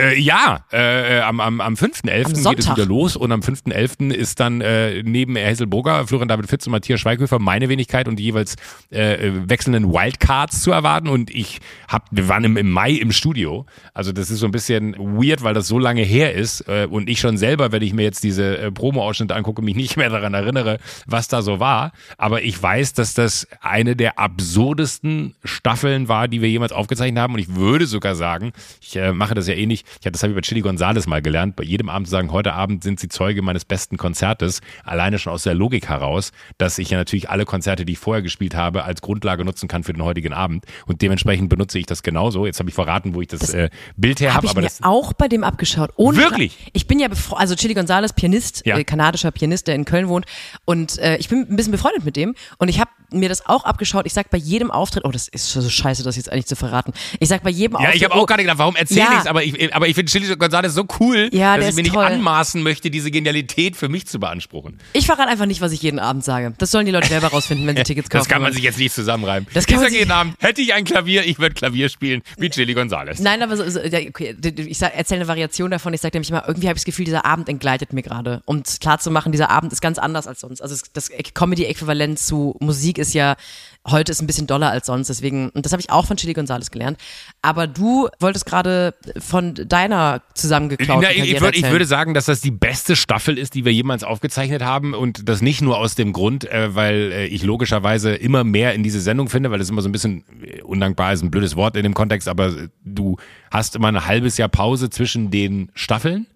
[0.00, 2.48] Äh, ja, äh, am, am, am 5.11.
[2.50, 4.12] geht es wieder los und am 5.11.
[4.14, 8.22] ist dann äh, neben Hesselburger, Florian David Fitz und Matthias Schweighöfer meine Wenigkeit und die
[8.22, 8.54] jeweils
[8.90, 11.58] äh, wechselnden Wildcards zu erwarten und ich
[11.88, 15.42] hab, wir waren im, im Mai im Studio, also das ist so ein bisschen weird,
[15.42, 18.22] weil das so lange her ist äh, und ich schon selber, wenn ich mir jetzt
[18.22, 22.62] diese äh, Promo-Ausschnitte angucke, mich nicht mehr daran erinnere, was da so war, aber ich
[22.62, 27.56] weiß, dass das eine der absurdesten Staffeln war, die wir jemals aufgezeichnet haben und ich
[27.56, 30.36] würde sogar sagen, ich äh, mache das ja eh nicht, ich habe das habe ich
[30.36, 33.42] bei Chili Gonzales mal gelernt, bei jedem Abend zu sagen, heute Abend sind Sie Zeuge
[33.42, 37.84] meines besten Konzertes, alleine schon aus der Logik heraus, dass ich ja natürlich alle Konzerte,
[37.84, 41.48] die ich vorher gespielt habe, als Grundlage nutzen kann für den heutigen Abend und dementsprechend
[41.48, 42.46] benutze ich das genauso.
[42.46, 44.82] Jetzt habe ich verraten, wo ich das, das äh, Bild her habe, hab, aber das
[44.82, 45.90] auch bei dem abgeschaut.
[45.96, 46.70] Ohne wirklich?
[46.72, 48.78] Ich bin ja also Chili Gonzales Pianist, ja.
[48.78, 50.26] äh, kanadischer Pianist, der in Köln wohnt
[50.64, 53.64] und äh, ich bin ein bisschen befreundet mit dem und ich habe mir das auch
[53.64, 54.06] abgeschaut.
[54.06, 56.92] Ich sag bei jedem Auftritt, oh, das ist so scheiße, das jetzt eigentlich zu verraten.
[57.20, 57.94] Ich sag bei jedem ja, Auftritt.
[57.94, 59.16] Ja, ich habe auch oh, gerade gedacht, warum erzähle ja.
[59.16, 59.26] ich's?
[59.26, 62.60] Aber ich, aber ich finde Chili González so cool, ja, dass ich mir nicht anmaßen
[62.64, 64.80] möchte, diese Genialität für mich zu beanspruchen.
[64.92, 66.52] Ich verrate einfach nicht, was ich jeden Abend sage.
[66.58, 68.24] Das sollen die Leute selber rausfinden, wenn sie Tickets kaufen.
[68.24, 69.46] Das kann man sich jetzt nicht zusammenreiben.
[69.54, 72.50] Das kann ich sage jeden Abend, hätte ich ein Klavier, ich würde Klavier spielen, wie
[72.50, 73.22] Chili González.
[73.22, 75.94] Nein, aber so, so, okay, ich erzähle eine Variation davon.
[75.94, 78.42] Ich sage nämlich immer, irgendwie habe ich das Gefühl, dieser Abend entgleitet mir gerade.
[78.46, 80.60] Um es klar zu machen, dieser Abend ist ganz anders als sonst.
[80.60, 83.36] Also das Comedy-Äquivalent zu Musik ist ja
[83.90, 85.08] heute ist ein bisschen doller als sonst.
[85.08, 86.98] Deswegen, und das habe ich auch von Chili Gonzales gelernt.
[87.42, 92.40] Aber du wolltest gerade von deiner zusammengeklauten Na, ich, würd, ich würde sagen, dass das
[92.40, 94.94] die beste Staffel ist, die wir jemals aufgezeichnet haben.
[94.94, 98.82] Und das nicht nur aus dem Grund, äh, weil äh, ich logischerweise immer mehr in
[98.82, 101.76] diese Sendung finde, weil das immer so ein bisschen äh, undankbar ist, ein blödes Wort
[101.76, 102.52] in dem Kontext, aber
[102.84, 103.16] du
[103.50, 106.26] hast immer ein halbes Jahr Pause zwischen den Staffeln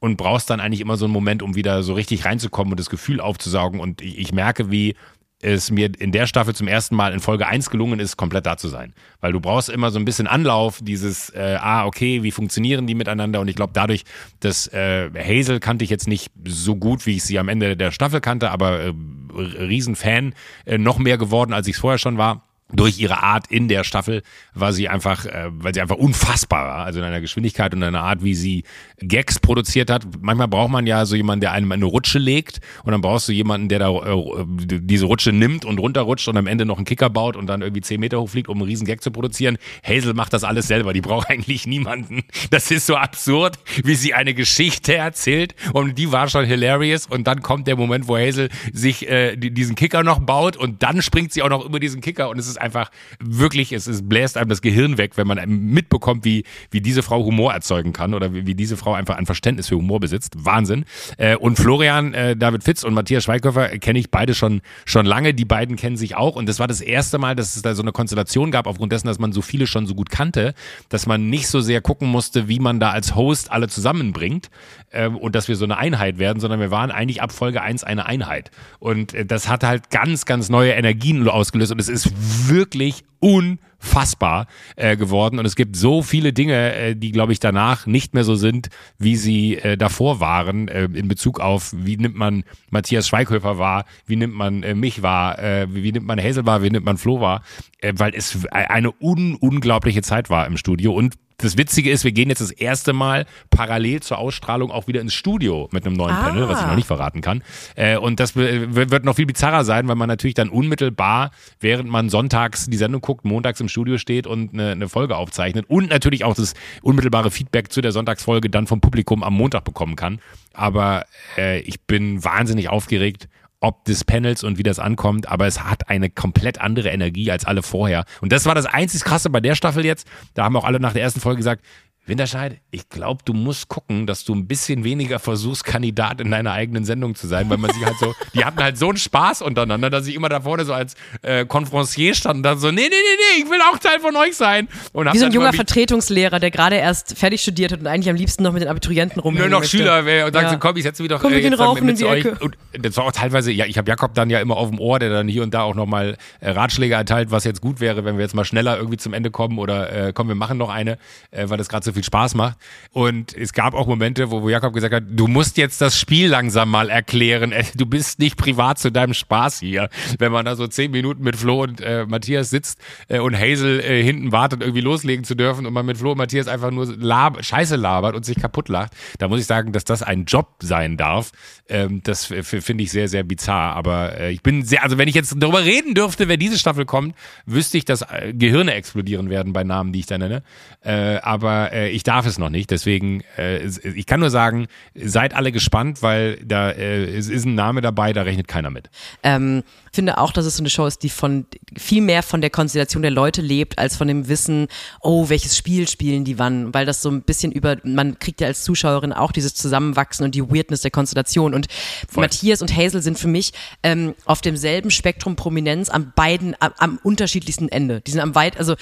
[0.00, 2.90] und brauchst dann eigentlich immer so einen Moment, um wieder so richtig reinzukommen und das
[2.90, 3.80] Gefühl aufzusaugen.
[3.80, 4.94] Und ich, ich merke, wie
[5.40, 8.56] es mir in der Staffel zum ersten Mal in Folge 1 gelungen ist, komplett da
[8.56, 8.92] zu sein.
[9.20, 12.94] Weil du brauchst immer so ein bisschen Anlauf, dieses, äh, ah, okay, wie funktionieren die
[12.94, 13.40] miteinander?
[13.40, 14.04] Und ich glaube, dadurch,
[14.40, 17.92] dass äh, Hazel kannte ich jetzt nicht so gut, wie ich sie am Ende der
[17.92, 18.92] Staffel kannte, aber äh,
[19.34, 23.68] Riesenfan, äh, noch mehr geworden, als ich es vorher schon war durch ihre Art in
[23.68, 27.72] der Staffel war sie einfach, äh, weil sie einfach unfassbar war, also in einer Geschwindigkeit
[27.72, 28.64] und einer Art, wie sie
[28.98, 30.06] Gags produziert hat.
[30.20, 33.32] Manchmal braucht man ja so jemanden, der einem eine Rutsche legt und dann brauchst du
[33.32, 37.08] jemanden, der da äh, diese Rutsche nimmt und runterrutscht und am Ende noch einen Kicker
[37.08, 39.56] baut und dann irgendwie zehn Meter hochfliegt, um einen riesen Gag zu produzieren.
[39.82, 42.22] Hazel macht das alles selber, die braucht eigentlich niemanden.
[42.50, 47.26] Das ist so absurd, wie sie eine Geschichte erzählt und die war schon hilarious und
[47.26, 51.32] dann kommt der Moment, wo Hazel sich äh, diesen Kicker noch baut und dann springt
[51.32, 52.90] sie auch noch über diesen Kicker und es ist einfach
[53.20, 57.24] wirklich, es, es bläst einem das Gehirn weg, wenn man mitbekommt, wie, wie diese Frau
[57.24, 60.34] Humor erzeugen kann oder wie, wie diese Frau einfach ein Verständnis für Humor besitzt.
[60.36, 60.84] Wahnsinn.
[61.16, 65.34] Äh, und Florian, äh, David Fitz und Matthias Schweighöfer kenne ich beide schon, schon lange.
[65.34, 66.36] Die beiden kennen sich auch.
[66.36, 69.06] Und das war das erste Mal, dass es da so eine Konstellation gab, aufgrund dessen,
[69.06, 70.54] dass man so viele schon so gut kannte,
[70.88, 74.50] dass man nicht so sehr gucken musste, wie man da als Host alle zusammenbringt
[74.90, 77.84] äh, und dass wir so eine Einheit werden, sondern wir waren eigentlich ab Folge 1
[77.84, 78.50] eine Einheit.
[78.78, 82.10] Und äh, das hat halt ganz, ganz neue Energien ausgelöst und es ist
[82.48, 85.38] wirklich unfassbar äh, geworden.
[85.38, 88.68] Und es gibt so viele Dinge, äh, die glaube ich danach nicht mehr so sind,
[88.98, 93.84] wie sie äh, davor waren äh, in Bezug auf wie nimmt man Matthias Schweighöfer wahr,
[94.06, 96.98] wie nimmt man äh, mich wahr, äh, wie, nimmt man Hazel wahr, wie nimmt man
[96.98, 97.42] Flo wahr,
[97.80, 100.92] äh, weil es eine un unglaubliche Zeit war im Studio.
[100.92, 105.00] Und das Witzige ist, wir gehen jetzt das erste Mal parallel zur Ausstrahlung auch wieder
[105.00, 106.24] ins Studio mit einem neuen ah.
[106.24, 107.44] Panel, was ich noch nicht verraten kann.
[107.76, 112.08] Äh, und das wird noch viel bizarrer sein, weil man natürlich dann unmittelbar, während man
[112.08, 116.24] sonntags die Sendung guckt, montags im Studio steht und eine, eine Folge aufzeichnet und natürlich
[116.24, 120.18] auch das unmittelbare Feedback zu der Sonntagsfolge dann vom Publikum am Montag bekommen kann.
[120.54, 123.28] Aber äh, ich bin wahnsinnig aufgeregt
[123.60, 127.44] ob des Panels und wie das ankommt, aber es hat eine komplett andere Energie als
[127.44, 128.04] alle vorher.
[128.20, 130.06] Und das war das einzig Krasse bei der Staffel jetzt.
[130.34, 131.64] Da haben auch alle nach der ersten Folge gesagt,
[132.08, 136.52] Winterscheid, ich glaube, du musst gucken, dass du ein bisschen weniger versuchst, Kandidat in deiner
[136.52, 139.42] eigenen Sendung zu sein, weil man sich halt so, die hatten halt so einen Spaß
[139.42, 142.82] untereinander, dass ich immer da vorne so als äh, Konferencier stand und dann so, nee,
[142.82, 142.94] nee, nee,
[143.36, 144.68] nee, ich will auch Teil von euch sein.
[144.92, 148.16] Und Wie so ein junger Vertretungslehrer, der gerade erst fertig studiert hat und eigentlich am
[148.16, 150.52] liebsten noch mit den Abiturienten rumhängen Nur noch Schüler wäre und sagt ja.
[150.52, 152.24] so, komm, ich setze mich doch komm, äh, jetzt rauchen mit, mit zu euch.
[152.40, 154.98] Und das war auch teilweise, ja, ich habe Jakob dann ja immer auf dem Ohr,
[154.98, 158.16] der dann hier und da auch nochmal äh, Ratschläge erteilt, was jetzt gut wäre, wenn
[158.16, 160.98] wir jetzt mal schneller irgendwie zum Ende kommen oder äh, komm, wir machen noch eine,
[161.30, 162.58] äh, weil das gerade so viel Spaß macht.
[162.92, 166.28] Und es gab auch Momente, wo, wo Jakob gesagt hat, du musst jetzt das Spiel
[166.28, 167.52] langsam mal erklären.
[167.52, 169.88] Äh, du bist nicht privat zu deinem Spaß hier.
[170.18, 173.80] Wenn man da so zehn Minuten mit Flo und äh, Matthias sitzt äh, und Hazel
[173.80, 176.86] äh, hinten wartet, irgendwie loslegen zu dürfen und man mit Flo und Matthias einfach nur
[176.96, 180.56] lab Scheiße labert und sich kaputt lacht, da muss ich sagen, dass das ein Job
[180.60, 181.32] sein darf.
[181.68, 183.76] Ähm, das finde ich sehr, sehr bizarr.
[183.76, 186.84] Aber äh, ich bin sehr, also wenn ich jetzt darüber reden dürfte, wenn diese Staffel
[186.84, 187.14] kommt,
[187.46, 190.42] wüsste ich, dass äh, Gehirne explodieren werden bei Namen, die ich da nenne.
[190.82, 192.70] Äh, aber äh, ich darf es noch nicht.
[192.70, 197.54] Deswegen, äh, ich kann nur sagen, seid alle gespannt, weil da äh, es ist ein
[197.54, 198.90] Name dabei, da rechnet keiner mit.
[199.22, 201.46] Ähm, finde auch, dass es so eine Show ist, die von
[201.76, 204.68] viel mehr von der Konstellation der Leute lebt, als von dem Wissen,
[205.00, 208.46] oh, welches Spiel spielen die wann, weil das so ein bisschen über, man kriegt ja
[208.46, 211.54] als Zuschauerin auch dieses Zusammenwachsen und die Weirdness der Konstellation.
[211.54, 211.66] Und
[212.08, 212.22] Voll.
[212.22, 217.00] Matthias und Hazel sind für mich ähm, auf demselben Spektrum Prominenz am beiden, am, am
[217.02, 218.00] unterschiedlichsten Ende.
[218.00, 218.76] Die sind am weit, also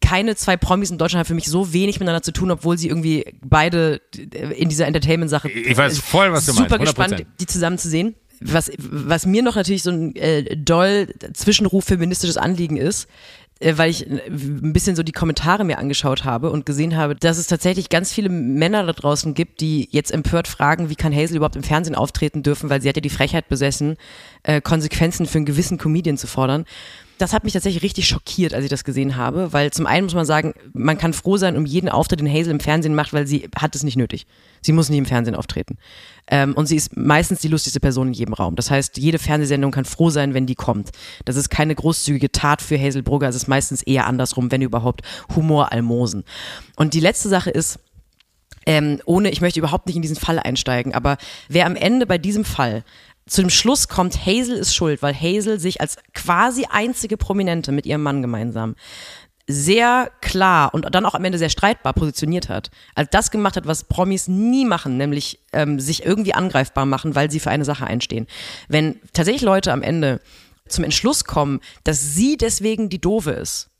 [0.00, 2.88] keine zwei Promis in Deutschland haben für mich so wenig miteinander zu tun, obwohl sie
[2.88, 4.00] irgendwie beide
[4.56, 5.50] in dieser Entertainment-Sache.
[5.50, 6.88] Ich weiß voll, was du super meinst.
[6.88, 8.14] Super gespannt, die zusammen zu sehen.
[8.40, 13.08] Was, was mir noch natürlich so ein äh, doll Zwischenruf feministisches Anliegen ist,
[13.60, 17.14] äh, weil ich äh, ein bisschen so die Kommentare mir angeschaut habe und gesehen habe,
[17.14, 21.14] dass es tatsächlich ganz viele Männer da draußen gibt, die jetzt empört fragen, wie kann
[21.14, 23.96] Hazel überhaupt im Fernsehen auftreten dürfen, weil sie hat ja die Frechheit besessen,
[24.42, 26.64] äh, Konsequenzen für einen gewissen Comedian zu fordern
[27.24, 30.14] das hat mich tatsächlich richtig schockiert, als ich das gesehen habe, weil zum einen muss
[30.14, 33.26] man sagen, man kann froh sein um jeden Auftritt, den Hazel im Fernsehen macht, weil
[33.26, 34.26] sie hat es nicht nötig.
[34.60, 35.78] Sie muss nicht im Fernsehen auftreten.
[36.26, 38.56] Ähm, und sie ist meistens die lustigste Person in jedem Raum.
[38.56, 40.90] Das heißt, jede Fernsehsendung kann froh sein, wenn die kommt.
[41.24, 45.00] Das ist keine großzügige Tat für Hazel Brugger, es ist meistens eher andersrum, wenn überhaupt
[45.34, 46.24] Humoralmosen.
[46.76, 47.78] Und die letzte Sache ist,
[48.66, 51.16] ähm, ohne, ich möchte überhaupt nicht in diesen Fall einsteigen, aber
[51.48, 52.84] wer am Ende bei diesem Fall
[53.26, 57.86] zu dem Schluss kommt, Hazel ist schuld, weil Hazel sich als quasi einzige Prominente mit
[57.86, 58.76] ihrem Mann gemeinsam
[59.46, 62.70] sehr klar und dann auch am Ende sehr streitbar positioniert hat.
[62.94, 67.30] Also das gemacht hat, was Promis nie machen, nämlich ähm, sich irgendwie angreifbar machen, weil
[67.30, 68.26] sie für eine Sache einstehen.
[68.68, 70.20] Wenn tatsächlich Leute am Ende
[70.66, 73.70] zum Entschluss kommen, dass sie deswegen die Doofe ist,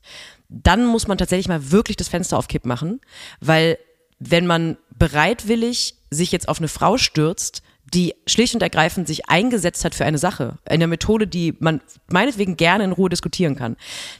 [0.49, 3.01] dann muss man tatsächlich mal wirklich das Fenster auf Kipp machen,
[3.39, 3.79] weil
[4.19, 9.85] wenn man bereitwillig sich jetzt auf eine Frau stürzt, die schlicht und ergreifend sich eingesetzt
[9.85, 13.77] hat für eine Sache, eine Methode, die man meinetwegen gerne in Ruhe diskutieren kann,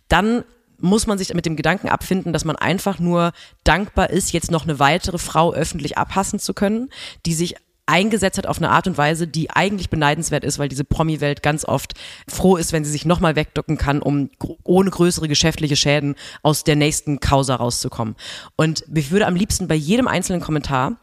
[0.08, 0.44] dann
[0.80, 3.32] muss man sich mit dem Gedanken abfinden, dass man einfach nur
[3.64, 6.90] dankbar ist, jetzt noch eine weitere Frau öffentlich abhassen zu können,
[7.26, 7.56] die sich
[7.88, 11.66] eingesetzt hat auf eine Art und Weise, die eigentlich beneidenswert ist, weil diese Promi-Welt ganz
[11.66, 11.94] oft
[12.28, 14.30] froh ist, wenn sie sich nochmal wegducken kann, um
[14.64, 18.16] ohne größere geschäftliche Schäden aus der nächsten Causa rauszukommen.
[18.56, 20.98] Und ich würde am liebsten bei jedem einzelnen Kommentar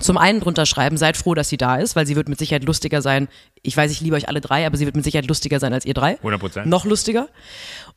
[0.00, 2.64] zum einen drunter schreiben, seid froh, dass sie da ist, weil sie wird mit Sicherheit
[2.64, 3.28] lustiger sein.
[3.62, 5.84] Ich weiß, ich liebe euch alle drei, aber sie wird mit Sicherheit lustiger sein als
[5.84, 6.16] ihr drei.
[6.16, 6.66] 100 Prozent.
[6.66, 7.28] Noch lustiger.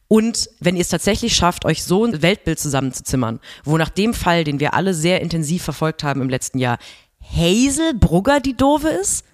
[0.07, 4.43] Und wenn ihr es tatsächlich schafft, euch so ein Weltbild zusammenzuzimmern, wo nach dem Fall,
[4.43, 6.77] den wir alle sehr intensiv verfolgt haben im letzten Jahr,
[7.21, 9.25] Hazel Brugger die Doofe ist,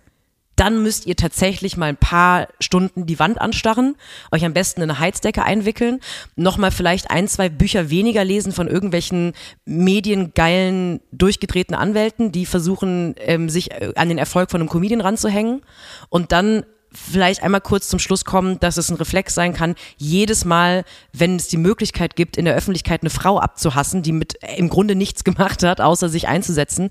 [0.57, 3.95] dann müsst ihr tatsächlich mal ein paar Stunden die Wand anstarren,
[4.31, 6.01] euch am besten in eine Heizdecke einwickeln,
[6.35, 9.33] nochmal vielleicht ein, zwei Bücher weniger lesen von irgendwelchen
[9.65, 15.61] mediengeilen, durchgedrehten Anwälten, die versuchen, ähm, sich äh, an den Erfolg von einem Comedian ranzuhängen.
[16.09, 20.45] Und dann vielleicht einmal kurz zum Schluss kommen, dass es ein Reflex sein kann, jedes
[20.45, 24.55] Mal, wenn es die Möglichkeit gibt, in der Öffentlichkeit eine Frau abzuhassen, die mit äh,
[24.55, 26.89] im Grunde nichts gemacht hat, außer sich einzusetzen,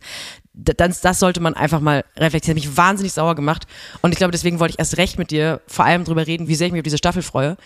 [0.56, 2.56] das, das sollte man einfach mal reflektieren.
[2.56, 3.66] Das hat mich wahnsinnig sauer gemacht.
[4.00, 6.54] Und ich glaube, deswegen wollte ich erst recht mit dir vor allem drüber reden, wie
[6.54, 7.56] sehr ich mich auf diese Staffel freue.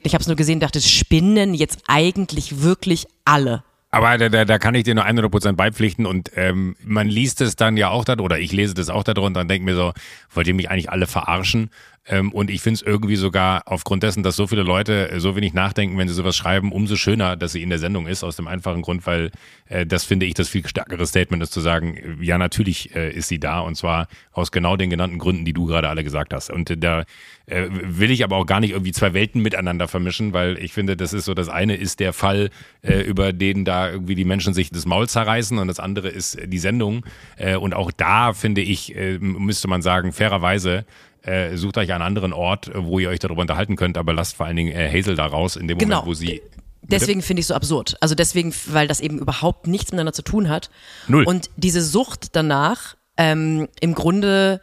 [0.00, 3.62] Ich habe es nur gesehen, dachte, spinnen jetzt eigentlich wirklich alle.
[3.90, 7.56] Aber da, da, da kann ich dir nur 100% beipflichten und ähm, man liest es
[7.56, 9.92] dann ja auch da, oder ich lese das auch darunter und denke mir so,
[10.34, 11.70] wollt ihr mich eigentlich alle verarschen?
[12.08, 15.34] Ähm, und ich finde es irgendwie sogar aufgrund dessen, dass so viele Leute äh, so
[15.34, 18.36] wenig nachdenken, wenn sie sowas schreiben, umso schöner, dass sie in der Sendung ist, aus
[18.36, 19.30] dem einfachen Grund, weil
[19.68, 23.10] äh, das finde ich das viel stärkere Statement ist zu sagen, äh, ja, natürlich äh,
[23.10, 26.32] ist sie da und zwar aus genau den genannten Gründen, die du gerade alle gesagt
[26.32, 26.50] hast.
[26.50, 27.04] Und äh, da
[27.46, 30.96] äh, will ich aber auch gar nicht irgendwie zwei Welten miteinander vermischen, weil ich finde,
[30.96, 32.50] das ist so, das eine ist der Fall,
[32.82, 36.38] äh, über den da irgendwie die Menschen sich das Maul zerreißen und das andere ist
[36.44, 37.04] die Sendung.
[37.36, 40.84] Äh, und auch da finde ich, äh, müsste man sagen, fairerweise,
[41.26, 44.46] äh, sucht euch einen anderen Ort, wo ihr euch darüber unterhalten könnt, aber lasst vor
[44.46, 45.96] allen Dingen äh, Hazel da raus, in dem genau.
[45.96, 46.42] Moment, wo sie
[46.88, 47.96] Deswegen finde ich es so absurd.
[48.00, 50.70] Also deswegen, weil das eben überhaupt nichts miteinander zu tun hat.
[51.08, 51.24] Null.
[51.24, 54.60] Und diese Sucht danach, ähm, im Grunde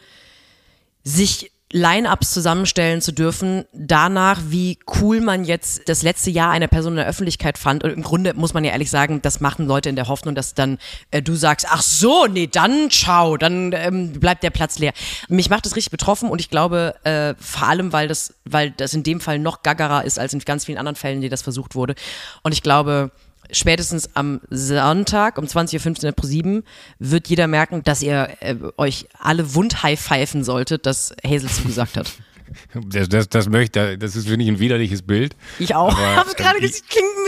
[1.04, 6.94] sich Line-ups zusammenstellen zu dürfen, danach, wie cool man jetzt das letzte Jahr einer Person
[6.94, 7.84] in der Öffentlichkeit fand.
[7.84, 10.54] Und im Grunde muss man ja ehrlich sagen, das machen Leute in der Hoffnung, dass
[10.54, 10.78] dann
[11.10, 14.94] äh, du sagst, ach so, nee, dann ciao, dann ähm, bleibt der Platz leer.
[15.30, 18.94] Mich macht das richtig betroffen und ich glaube, äh, vor allem, weil das, weil das
[18.94, 21.74] in dem Fall noch gaggerer ist als in ganz vielen anderen Fällen, die das versucht
[21.74, 21.96] wurde.
[22.44, 23.10] Und ich glaube,
[23.52, 26.64] spätestens am Sonntag um 20.15 Uhr pro 7
[27.00, 32.12] wird jeder merken, dass ihr äh, euch alle wundhigh pfeifen solltet, dass Hazel zugesagt hat.
[32.76, 35.36] Das, das, das möchte, das ist, finde ich, ein widerliches Bild.
[35.58, 35.98] Ich auch.
[36.16, 37.23] Hab's gerade gesagt, klingt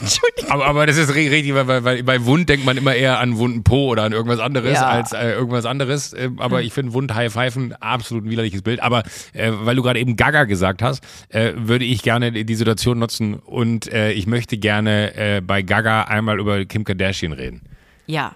[0.00, 0.50] Entschuldigung.
[0.50, 3.38] Aber, aber das ist ri- richtig, weil, weil, bei Wund denkt man immer eher an
[3.38, 4.88] wunden Po oder an irgendwas anderes Ja.
[4.88, 6.12] als äh, irgendwas anderes.
[6.12, 8.80] Äh, aber ich finde Wund High Pfeifen absolut ein widerliches Bild.
[8.80, 12.98] Aber äh, weil du gerade eben Gaga gesagt hast, äh, würde ich gerne die Situation
[12.98, 17.62] nutzen und äh, ich möchte gerne äh, bei Gaga einmal über Kim Kardashian reden.
[18.06, 18.34] Ja.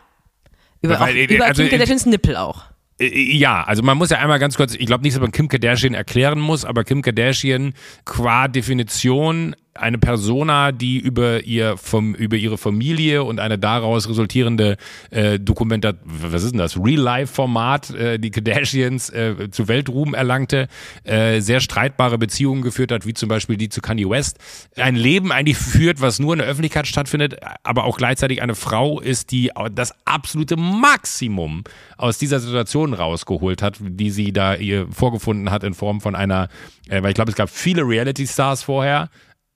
[0.82, 2.64] Über, Weil, auch, äh, über also, Kim Kardashians Nippel auch.
[3.00, 5.48] Äh, Ja, also man muss ja einmal ganz kurz, ich glaube nicht, dass man Kim
[5.48, 7.72] Kardashian erklären muss, aber Kim Kardashian
[8.04, 14.76] qua Definition eine Persona, die über ihr vom über ihre Familie und eine daraus resultierende
[15.10, 20.68] äh, Dokumentat, was ist denn das, Real-Life-Format, äh, die Kardashians äh, zu Weltruhm erlangte,
[21.04, 24.38] äh, sehr streitbare Beziehungen geführt hat, wie zum Beispiel die zu Kanye West,
[24.76, 29.00] ein Leben eigentlich führt, was nur in der Öffentlichkeit stattfindet, aber auch gleichzeitig eine Frau
[29.00, 31.64] ist, die das absolute Maximum
[31.96, 36.48] aus dieser Situation rausgeholt hat, die sie da ihr vorgefunden hat in Form von einer,
[36.88, 39.08] äh, weil ich glaube, es gab viele Reality-Stars vorher,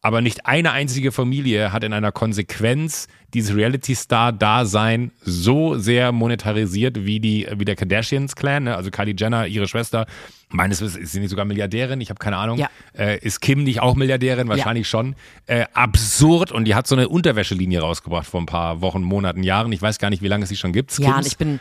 [0.07, 7.19] aber nicht eine einzige Familie hat in einer Konsequenz dieses Reality-Star-Dasein so sehr monetarisiert wie
[7.19, 8.77] die wie der Kardashians-Clan, ne?
[8.77, 10.07] also Kylie Jenner, ihre Schwester.
[10.49, 12.57] Meines Wissens ist sie nicht sogar Milliardärin, ich habe keine Ahnung.
[12.57, 12.71] Ja.
[12.97, 14.47] Äh, ist Kim nicht auch Milliardärin?
[14.47, 15.17] Wahrscheinlich schon.
[15.47, 19.73] Äh, absurd und die hat so eine Unterwäschelinie rausgebracht vor ein paar Wochen, Monaten, Jahren.
[19.73, 20.97] Ich weiß gar nicht, wie lange es sie schon gibt.
[21.01, 21.27] Ja, und Skims.
[21.27, 21.59] ich bin,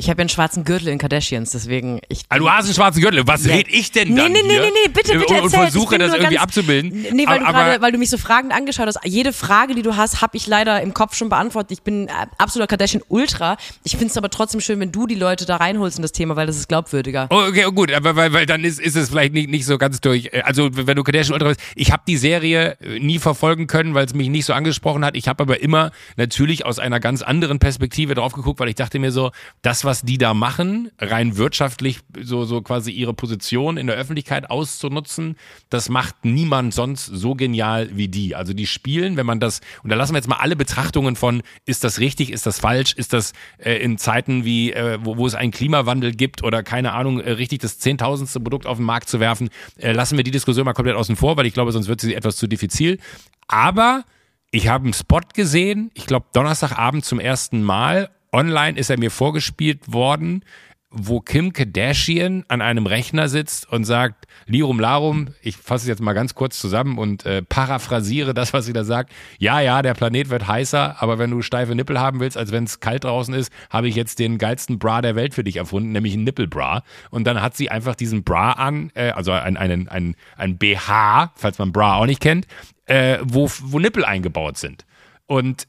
[0.00, 2.22] ich habe ja einen schwarzen Gürtel in Kardashians, deswegen ich.
[2.28, 3.26] Ah, du hast einen schwarzen Gürtel.
[3.26, 3.54] Was Ja.
[3.56, 4.60] red ich denn dann nee, nee, hier?
[4.62, 7.06] nee, nee, bitte, bitte Und, und versuche das irgendwie ganz- abzubilden.
[7.12, 9.00] Nee, weil du, aber, gerade, weil du mich so Fragen angeschaut hast.
[9.04, 11.72] Jede Frage, die du hast, habe ich leider im Kopf schon beantwortet.
[11.72, 13.56] Ich bin äh, absoluter Kardashian-Ultra.
[13.82, 16.36] Ich finde es aber trotzdem schön, wenn du die Leute da reinholst in das Thema,
[16.36, 17.26] weil das ist glaubwürdiger.
[17.30, 19.78] Oh, okay, oh, gut, aber weil, weil dann ist, ist es vielleicht nicht, nicht so
[19.78, 20.28] ganz durch.
[20.32, 23.94] äh, Also wenn du Kardashian Ultra bist, ich habe die Serie äh, nie verfolgen können,
[23.94, 25.16] weil es mich nicht so angesprochen hat.
[25.16, 29.00] Ich habe aber immer natürlich aus einer ganz anderen Perspektive drauf geguckt, weil ich dachte
[29.00, 29.32] mir so,
[29.62, 34.50] das, was die da machen, rein wirtschaftlich so, so quasi ihre Position in der Öffentlichkeit
[34.50, 35.36] auszunutzen,
[35.70, 38.36] das macht niemand sonst so genial wie die.
[38.36, 41.42] Also die spielen, wenn man das, und da lassen wir jetzt mal alle Betrachtungen von,
[41.64, 45.26] ist das richtig, ist das falsch, ist das äh, in Zeiten wie, äh, wo, wo
[45.26, 49.08] es einen Klimawandel gibt oder keine Ahnung, äh, richtig das zehntausendste Produkt auf den Markt
[49.08, 49.48] zu werfen,
[49.78, 52.14] äh, lassen wir die Diskussion mal komplett außen vor, weil ich glaube, sonst wird sie
[52.14, 52.98] etwas zu diffizil.
[53.46, 54.04] Aber
[54.50, 58.10] ich habe einen Spot gesehen, ich glaube Donnerstagabend zum ersten Mal.
[58.32, 60.44] Online ist er mir vorgespielt worden,
[60.90, 66.00] wo Kim Kardashian an einem Rechner sitzt und sagt, Lirum Larum, ich fasse es jetzt
[66.00, 69.12] mal ganz kurz zusammen und äh, paraphrasiere das, was sie da sagt.
[69.38, 72.64] Ja, ja, der Planet wird heißer, aber wenn du steife Nippel haben willst, als wenn
[72.64, 75.92] es kalt draußen ist, habe ich jetzt den geilsten Bra der Welt für dich erfunden,
[75.92, 76.82] nämlich einen Nippelbra.
[77.10, 81.32] Und dann hat sie einfach diesen Bra an, äh, also ein, einen, ein, ein BH,
[81.34, 82.46] falls man Bra auch nicht kennt,
[82.86, 84.86] äh, wo, wo Nippel eingebaut sind.
[85.26, 85.68] Und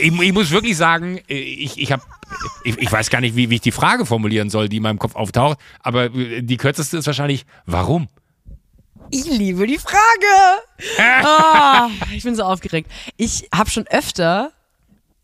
[0.00, 2.02] ich, ich muss wirklich sagen, äh, ich, ich habe,
[2.64, 4.98] ich, ich weiß gar nicht, wie, wie ich die Frage formulieren soll, die in meinem
[4.98, 8.08] Kopf auftaucht, aber äh, die kürzeste ist wahrscheinlich, warum?
[9.10, 10.00] Ich liebe die Frage.
[10.98, 12.90] Ah, ich bin so aufgeregt.
[13.16, 14.52] Ich habe schon öfter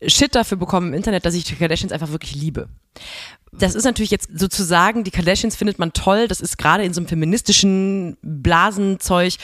[0.05, 2.69] Shit dafür bekommen im Internet, dass ich die Kardashians einfach wirklich liebe.
[3.51, 6.27] Das ist natürlich jetzt sozusagen, die Kardashians findet man toll.
[6.27, 9.35] Das ist gerade in so einem feministischen Blasenzeug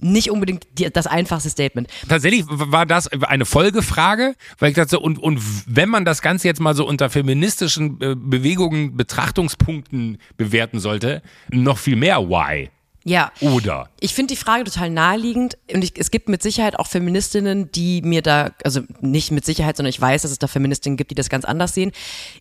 [0.00, 1.88] nicht unbedingt die, das einfachste Statement.
[2.08, 6.60] Tatsächlich war das eine Folgefrage, weil ich dachte, und, und wenn man das Ganze jetzt
[6.60, 12.70] mal so unter feministischen äh, Bewegungen, Betrachtungspunkten bewerten sollte, noch viel mehr Why.
[13.04, 13.32] Ja.
[13.40, 13.88] Oder.
[14.00, 18.02] Ich finde die Frage total naheliegend und ich, es gibt mit Sicherheit auch Feministinnen, die
[18.02, 21.14] mir da, also nicht mit Sicherheit, sondern ich weiß, dass es da Feministinnen gibt, die
[21.14, 21.92] das ganz anders sehen.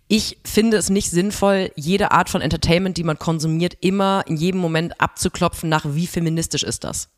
[0.08, 4.60] Ich finde es nicht sinnvoll, jede Art von Entertainment, die man konsumiert, immer in jedem
[4.60, 7.10] Moment abzuklopfen nach, wie feministisch ist das.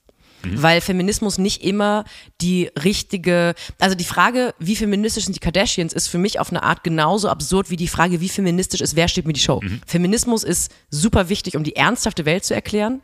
[0.43, 2.05] Weil Feminismus nicht immer
[2.41, 6.63] die richtige, also die Frage, wie feministisch sind die Kardashians, ist für mich auf eine
[6.63, 9.61] Art genauso absurd wie die Frage, wie feministisch ist, wer steht mir die Show.
[9.85, 13.01] Feminismus ist super wichtig, um die ernsthafte Welt zu erklären.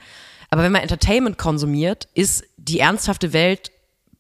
[0.50, 3.72] Aber wenn man Entertainment konsumiert, ist die ernsthafte Welt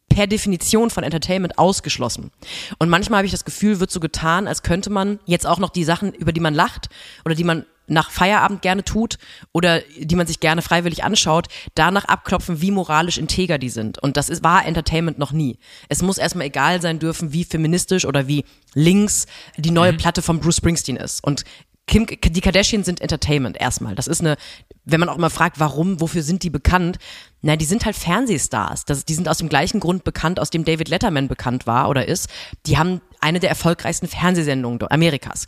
[0.09, 2.31] per Definition von Entertainment ausgeschlossen.
[2.77, 5.69] Und manchmal habe ich das Gefühl, wird so getan, als könnte man jetzt auch noch
[5.69, 6.89] die Sachen, über die man lacht
[7.25, 9.17] oder die man nach Feierabend gerne tut
[9.51, 14.01] oder die man sich gerne freiwillig anschaut, danach abklopfen, wie moralisch integer die sind.
[14.01, 15.57] Und das ist, war Entertainment noch nie.
[15.89, 19.25] Es muss erstmal egal sein dürfen, wie feministisch oder wie links
[19.57, 19.97] die neue mhm.
[19.97, 21.23] Platte von Bruce Springsteen ist.
[21.23, 21.43] Und
[21.87, 23.93] Kim, die Kardashians sind Entertainment erstmal.
[23.93, 24.37] Das ist eine,
[24.85, 26.97] wenn man auch immer fragt, warum, wofür sind die bekannt?
[27.41, 28.85] Na, die sind halt Fernsehstars.
[28.85, 32.07] Das, die sind aus dem gleichen Grund bekannt, aus dem David Letterman bekannt war oder
[32.07, 32.27] ist.
[32.65, 35.45] Die haben eine der erfolgreichsten Fernsehsendungen Amerikas.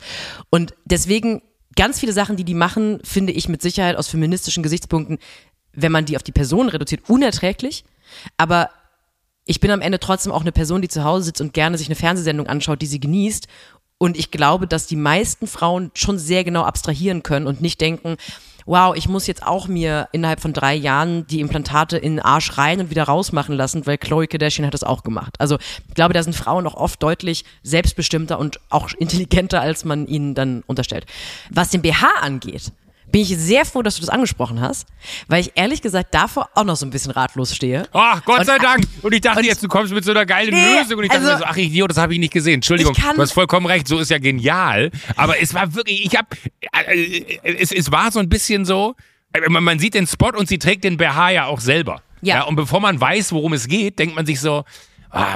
[0.52, 1.42] Und deswegen
[1.78, 5.20] ganz viele Sachen, die die machen, finde ich mit Sicherheit aus feministischen Gesichtspunkten,
[5.72, 7.86] wenn man die auf die Person reduziert, unerträglich.
[8.36, 8.70] Aber
[9.46, 11.88] ich bin am Ende trotzdem auch eine Person, die zu Hause sitzt und gerne sich
[11.88, 13.48] eine Fernsehsendung anschaut, die sie genießt
[13.98, 18.18] und ich glaube, dass die meisten Frauen schon sehr genau abstrahieren können und nicht denken,
[18.68, 22.58] wow, ich muss jetzt auch mir innerhalb von drei Jahren die Implantate in den Arsch
[22.58, 25.36] rein und wieder rausmachen lassen, weil Chloe Kardashian hat das auch gemacht.
[25.40, 30.06] Also ich glaube, da sind Frauen noch oft deutlich selbstbestimmter und auch intelligenter, als man
[30.06, 31.06] ihnen dann unterstellt.
[31.50, 32.74] Was den BH angeht,
[33.18, 34.88] bin ich sehr froh, dass du das angesprochen hast,
[35.28, 37.88] weil ich ehrlich gesagt davor auch noch so ein bisschen ratlos stehe.
[37.92, 38.84] Ach, Gott und, sei Dank.
[39.02, 41.00] Und ich dachte und, jetzt, du kommst mit so einer geilen nee, Lösung.
[41.00, 42.56] Und ich dachte also, mir so, ach Idiot, das habe ich nicht gesehen.
[42.56, 44.92] Entschuldigung, du hast vollkommen recht, so ist ja genial.
[45.16, 46.28] Aber es war wirklich, ich habe,
[46.72, 48.94] äh, es, es war so ein bisschen so,
[49.34, 52.04] äh, man sieht den Spot und sie trägt den BH ja auch selber.
[52.22, 52.36] Ja.
[52.36, 52.44] ja.
[52.44, 54.64] Und bevor man weiß, worum es geht, denkt man sich so,
[55.10, 55.36] ah,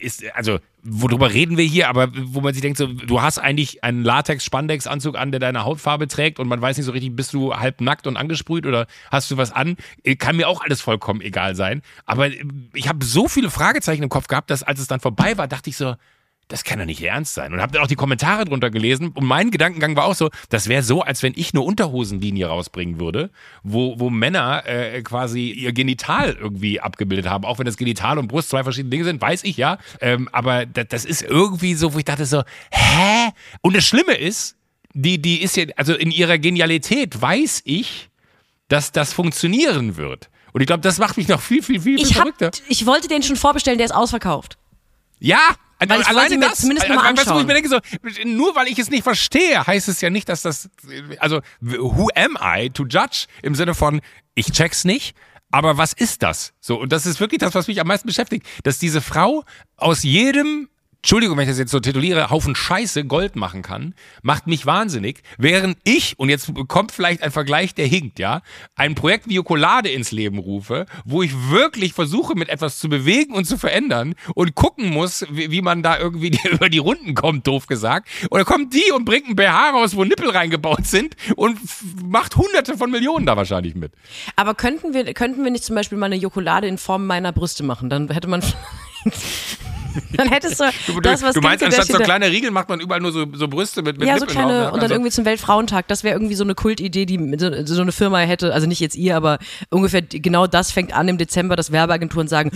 [0.00, 3.84] ist, also worüber reden wir hier, aber wo man sich denkt, so, du hast eigentlich
[3.84, 7.54] einen Latex-Spandex-Anzug an, der deine Hautfarbe trägt und man weiß nicht so richtig, bist du
[7.54, 9.76] halb nackt und angesprüht oder hast du was an?
[10.18, 11.82] Kann mir auch alles vollkommen egal sein.
[12.06, 12.28] Aber
[12.74, 15.70] ich habe so viele Fragezeichen im Kopf gehabt, dass als es dann vorbei war, dachte
[15.70, 15.94] ich so,
[16.48, 17.52] das kann doch nicht ernst sein.
[17.52, 20.68] Und habe dann auch die Kommentare drunter gelesen und mein Gedankengang war auch so, das
[20.68, 23.30] wäre so, als wenn ich eine Unterhosenlinie rausbringen würde,
[23.62, 27.44] wo, wo Männer äh, quasi ihr Genital irgendwie abgebildet haben.
[27.44, 29.78] Auch wenn das Genital und Brust zwei verschiedene Dinge sind, weiß ich ja.
[30.00, 33.30] Ähm, aber das, das ist irgendwie so, wo ich dachte so, hä?
[33.60, 34.56] Und das Schlimme ist,
[34.94, 38.08] die, die ist ja, also in ihrer Genialität weiß ich,
[38.68, 40.30] dass das funktionieren wird.
[40.52, 42.46] Und ich glaube, das macht mich noch viel, viel, viel, viel ich verrückter.
[42.46, 44.56] Hab, ich wollte den schon vorbestellen, der ist ausverkauft.
[45.20, 45.54] Ja,
[45.86, 47.16] weil ich Alleine das, zumindest mal anschauen.
[47.16, 47.78] Weißt du, ich mir denke so,
[48.24, 50.68] nur weil ich es nicht verstehe, heißt es ja nicht, dass das,
[51.20, 54.00] also, who am I to judge im Sinne von,
[54.34, 55.14] ich check's nicht,
[55.50, 56.52] aber was ist das?
[56.60, 59.44] So, und das ist wirklich das, was mich am meisten beschäftigt, dass diese Frau
[59.76, 60.68] aus jedem
[61.00, 65.22] Entschuldigung, wenn ich das jetzt so tituliere, Haufen Scheiße Gold machen kann, macht mich wahnsinnig,
[65.38, 68.42] während ich, und jetzt kommt vielleicht ein Vergleich, der hinkt, ja,
[68.74, 73.32] ein Projekt wie Jokolade ins Leben rufe, wo ich wirklich versuche, mit etwas zu bewegen
[73.34, 77.14] und zu verändern und gucken muss, wie, wie man da irgendwie die, über die Runden
[77.14, 78.08] kommt, doof gesagt.
[78.32, 81.60] Oder kommt die und bringt ein BH raus, wo Nippel reingebaut sind und
[82.04, 83.92] macht hunderte von Millionen da wahrscheinlich mit.
[84.34, 87.62] Aber könnten wir, könnten wir nicht zum Beispiel mal eine Jokolade in Form meiner Brüste
[87.62, 87.88] machen?
[87.88, 88.42] Dann hätte man
[90.12, 93.00] dann hättest du, du das, was Du meinst, anstatt so kleine Riegel macht man überall
[93.00, 94.66] nur so, so Brüste mit, mit Ja, so kleine, drauf, ne?
[94.66, 94.94] und dann also.
[94.94, 95.88] irgendwie zum Weltfrauentag.
[95.88, 98.96] Das wäre irgendwie so eine Kultidee, die so, so, eine Firma hätte, also nicht jetzt
[98.96, 99.38] ihr, aber
[99.70, 102.50] ungefähr genau das fängt an im Dezember, dass Werbeagenturen sagen,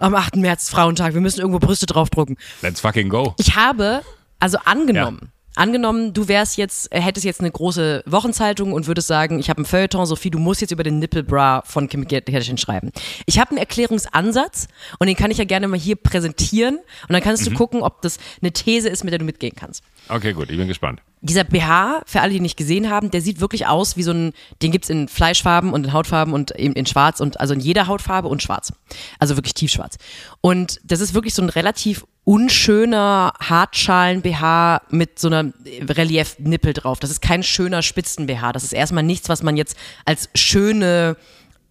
[0.00, 0.36] am 8.
[0.36, 2.36] März Frauentag, wir müssen irgendwo Brüste draufdrucken.
[2.62, 3.34] Let's fucking go.
[3.38, 4.02] Ich habe,
[4.40, 9.08] also angenommen, ja Angenommen, du wärst jetzt, äh, hättest jetzt eine große Wochenzeitung und würdest
[9.08, 12.58] sagen, ich habe ein Feuilleton, Sophie, du musst jetzt über den Nippelbra von Kim Kardashian
[12.58, 12.92] schreiben.
[13.24, 17.22] Ich habe einen Erklärungsansatz und den kann ich ja gerne mal hier präsentieren und dann
[17.22, 17.52] kannst mhm.
[17.52, 19.82] du gucken, ob das eine These ist, mit der du mitgehen kannst.
[20.10, 21.00] Okay, gut, ich bin gespannt.
[21.22, 24.12] Dieser BH, für alle, die ihn nicht gesehen haben, der sieht wirklich aus wie so
[24.12, 27.60] ein, den gibt's in Fleischfarben und in Hautfarben und eben in schwarz und also in
[27.60, 28.74] jeder Hautfarbe und schwarz.
[29.18, 29.96] Also wirklich tiefschwarz.
[30.42, 36.98] Und das ist wirklich so ein relativ unschöner Hartschalen-BH mit so einer Relief-Nippel drauf.
[36.98, 38.52] Das ist kein schöner Spitzen-BH.
[38.52, 41.16] Das ist erstmal nichts, was man jetzt als schöne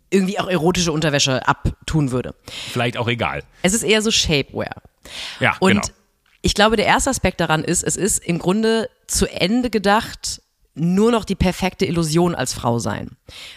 [0.09, 2.35] irgendwie auch erotische Unterwäsche abtun würde.
[2.71, 3.43] Vielleicht auch egal.
[3.63, 4.81] Es ist eher so Shapewear.
[5.41, 5.87] Ja, Und genau.
[6.41, 10.41] ich glaube, der erste Aspekt daran ist, es ist im Grunde zu Ende gedacht,
[10.75, 13.11] nur noch die perfekte Illusion als Frau sein.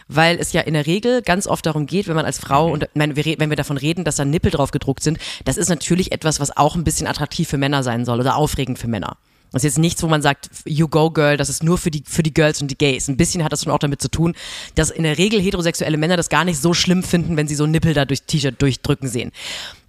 [0.06, 2.88] Weil es ja in der Regel ganz oft darum geht, wenn man als Frau, und
[2.94, 6.56] wenn wir davon reden, dass da Nippel drauf gedruckt sind, das ist natürlich etwas, was
[6.56, 9.16] auch ein bisschen attraktiv für Männer sein soll oder aufregend für Männer.
[9.52, 12.02] Das ist jetzt nichts, wo man sagt, you go girl, das ist nur für die,
[12.06, 13.08] für die Girls und die Gays.
[13.08, 14.34] Ein bisschen hat das schon auch damit zu tun,
[14.74, 17.66] dass in der Regel heterosexuelle Männer das gar nicht so schlimm finden, wenn sie so
[17.66, 19.32] Nippel da durch T-Shirt durchdrücken sehen.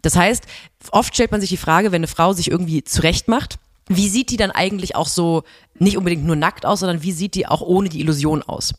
[0.01, 0.45] Das heißt,
[0.91, 3.59] oft stellt man sich die Frage, wenn eine Frau sich irgendwie zurecht macht,
[3.89, 5.43] wie sieht die dann eigentlich auch so,
[5.79, 8.73] nicht unbedingt nur nackt aus, sondern wie sieht die auch ohne die Illusion aus?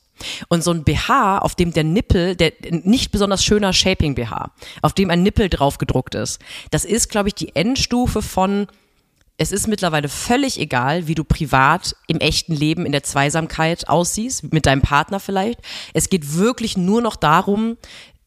[0.49, 4.53] Und so ein BH, auf dem der Nippel, der nicht besonders schöner Shaping BH,
[4.83, 6.41] auf dem ein Nippel drauf gedruckt ist,
[6.71, 8.69] das ist, glaube ich, die Endstufe von
[9.37, 14.53] es ist mittlerweile völlig egal, wie du privat im echten Leben in der Zweisamkeit aussiehst,
[14.53, 15.61] mit deinem Partner vielleicht.
[15.95, 17.79] Es geht wirklich nur noch darum,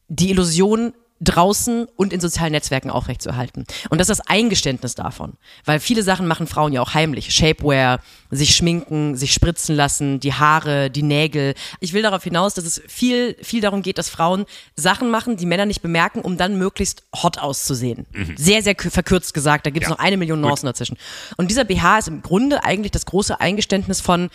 [0.08, 0.92] die Illusion
[1.24, 3.64] draußen und in sozialen Netzwerken aufrechtzuerhalten.
[3.90, 5.34] Und das ist das Eingeständnis davon.
[5.64, 7.34] Weil viele Sachen machen Frauen ja auch heimlich.
[7.34, 8.00] Shapewear,
[8.30, 11.54] sich schminken, sich spritzen lassen, die Haare, die Nägel.
[11.80, 14.44] Ich will darauf hinaus, dass es viel, viel darum geht, dass Frauen
[14.76, 18.06] Sachen machen, die Männer nicht bemerken, um dann möglichst hot auszusehen.
[18.12, 18.36] Mhm.
[18.36, 19.66] Sehr, sehr verkürzt gesagt.
[19.66, 19.94] Da gibt es ja.
[19.96, 20.98] noch eine Million Nuancen dazwischen.
[21.36, 24.30] Und dieser BH ist im Grunde eigentlich das große Eingeständnis von,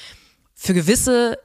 [0.55, 1.37] für gewisse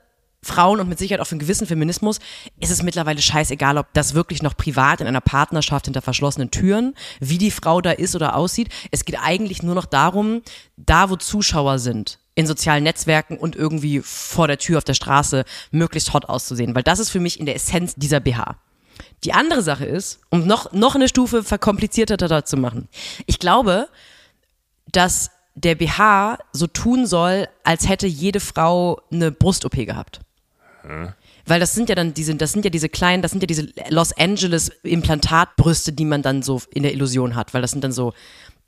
[0.45, 2.21] Frauen und mit Sicherheit auch für einen gewissen Feminismus
[2.61, 6.95] ist es mittlerweile scheißegal, ob das wirklich noch privat in einer Partnerschaft hinter verschlossenen Türen,
[7.21, 8.69] wie die Frau da ist oder aussieht.
[8.91, 10.43] Es geht eigentlich nur noch darum,
[10.77, 15.45] da wo Zuschauer sind, in sozialen Netzwerken und irgendwie vor der Tür auf der Straße
[15.71, 18.57] möglichst hot auszusehen, weil das ist für mich in der Essenz dieser BH.
[19.25, 22.89] Die andere Sache ist, um noch, noch eine Stufe verkomplizierter zu machen.
[23.27, 23.89] Ich glaube,
[24.91, 30.21] dass der BH so tun soll, als hätte jede Frau eine Brust-OP gehabt.
[31.47, 33.69] Weil das sind ja dann diese, das sind ja diese kleinen, das sind ja diese
[33.89, 37.93] Los Angeles Implantatbrüste, die man dann so in der Illusion hat, weil das sind dann
[37.93, 38.15] so,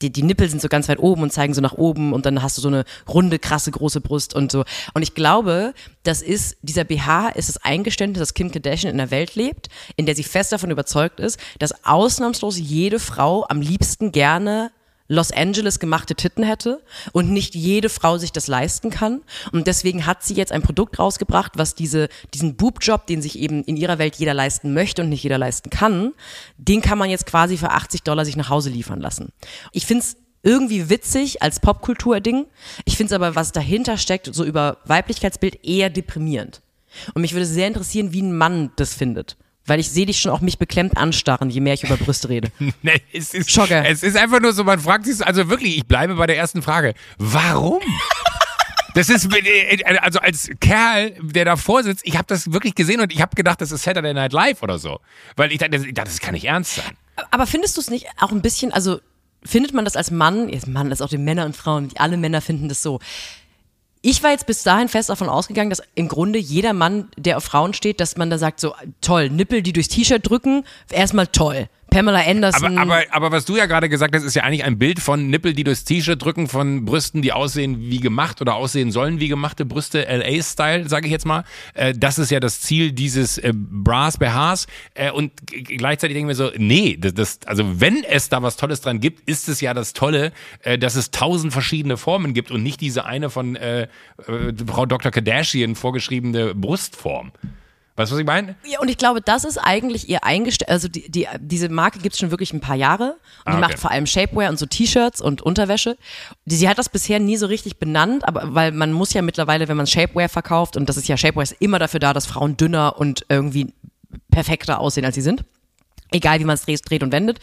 [0.03, 2.43] die, die Nippel sind so ganz weit oben und zeigen so nach oben und dann
[2.43, 4.64] hast du so eine runde, krasse, große Brust und so.
[4.93, 9.11] Und ich glaube, das ist, dieser BH ist das Eingeständnis, dass Kim Kardashian in einer
[9.11, 14.12] Welt lebt, in der sie fest davon überzeugt ist, dass ausnahmslos jede Frau am liebsten
[14.12, 14.71] gerne
[15.09, 16.83] Los Angeles gemachte Titten hätte
[17.13, 19.23] und nicht jede Frau sich das leisten kann.
[19.53, 23.63] Und deswegen hat sie jetzt ein Produkt rausgebracht, was diese, diesen Boobjob, den sich eben
[23.65, 26.13] in ihrer Welt jeder leisten möchte und nicht jeder leisten kann,
[26.57, 29.31] den kann man jetzt quasi für 80 Dollar sich nach Hause liefern lassen.
[29.73, 32.47] Ich find's irgendwie witzig als Popkultur-Ding.
[32.85, 36.63] Ich finde es aber, was dahinter steckt, so über Weiblichkeitsbild, eher deprimierend.
[37.15, 39.37] Und mich würde sehr interessieren, wie ein Mann das findet.
[39.67, 42.51] Weil ich sehe dich schon auch mich beklemmt anstarren, je mehr ich über Brüste rede.
[42.83, 43.85] nee, es ist, Schocker.
[43.87, 46.62] Es ist einfach nur so, man fragt sich, also wirklich, ich bleibe bei der ersten
[46.62, 46.95] Frage.
[47.19, 47.81] Warum?
[48.95, 53.12] Das ist, äh, also als Kerl, der davor sitzt, ich habe das wirklich gesehen und
[53.12, 55.01] ich habe gedacht, das ist Saturday Night Live oder so.
[55.37, 56.97] Weil ich dachte, das kann nicht ernst sein.
[57.31, 58.99] Aber findest du es nicht auch ein bisschen, also
[59.45, 62.17] findet man das als Mann, jetzt Mann, das ist auch die Männer und Frauen, alle
[62.17, 62.99] Männer finden das so
[64.09, 67.43] ich war jetzt bis dahin fest davon ausgegangen, dass im Grunde jeder Mann, der auf
[67.43, 71.69] Frauen steht, dass man da sagt, so toll, Nippel, die durchs T-Shirt drücken, erstmal toll.
[71.91, 72.78] Pamela Anderson.
[72.78, 75.28] Aber, aber, aber was du ja gerade gesagt hast, ist ja eigentlich ein Bild von
[75.30, 79.28] Nippel, die durchs T-Shirt drücken, von Brüsten, die aussehen wie gemacht oder aussehen sollen wie
[79.28, 81.45] gemachte Brüste, LA-Style, sage ich jetzt mal.
[81.74, 84.66] Äh, das ist ja das Ziel dieses äh, Bras BHs.
[84.95, 88.80] Äh, und gleichzeitig denken wir so, nee, das, das, also wenn es da was Tolles
[88.80, 90.32] dran gibt, ist es ja das Tolle,
[90.78, 93.89] dass es tausend verschiedene Formen gibt und nicht diese eine von äh,
[94.66, 95.11] Frau Dr.
[95.11, 97.32] Kardashian vorgeschriebene Brustform.
[97.97, 98.57] Weißt du, was ich meine?
[98.65, 102.13] Ja, und ich glaube, das ist eigentlich ihr eingestellt, also die, die, diese Marke gibt
[102.13, 103.61] es schon wirklich ein paar Jahre und ah, die okay.
[103.61, 105.97] macht vor allem Shapewear und so T-Shirts und Unterwäsche.
[106.45, 109.79] Sie hat das bisher nie so richtig benannt, aber weil man muss ja mittlerweile, wenn
[109.79, 112.99] man Shapewear verkauft, und das ist ja, Shapewear ist immer dafür da, dass Frauen dünner
[112.99, 113.73] und irgendwie
[114.31, 115.45] perfekter aussehen, als sie sind
[116.13, 117.39] egal wie man es dreht, und wendet.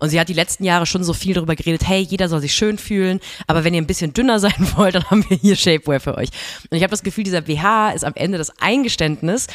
[0.00, 2.54] Und sie hat die letzten Jahre schon so viel darüber geredet, hey, jeder soll sich
[2.54, 6.00] schön fühlen, aber wenn ihr ein bisschen dünner sein wollt, dann haben wir hier Shapewear
[6.00, 6.28] für euch.
[6.70, 9.46] Und ich habe das Gefühl, dieser BH ist am Ende das Eingeständnis,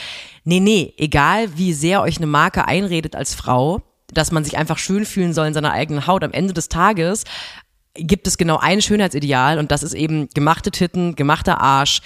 [0.43, 3.82] nee, nee, egal wie sehr euch eine Marke einredet als Frau,
[4.14, 6.24] dass man sich einfach schön fühlen soll in seiner eigenen Haut.
[6.24, 7.24] Am Ende des Tages
[7.93, 12.01] gibt es genau ein Schönheitsideal und das ist eben gemachte Titten, gemachter Arsch,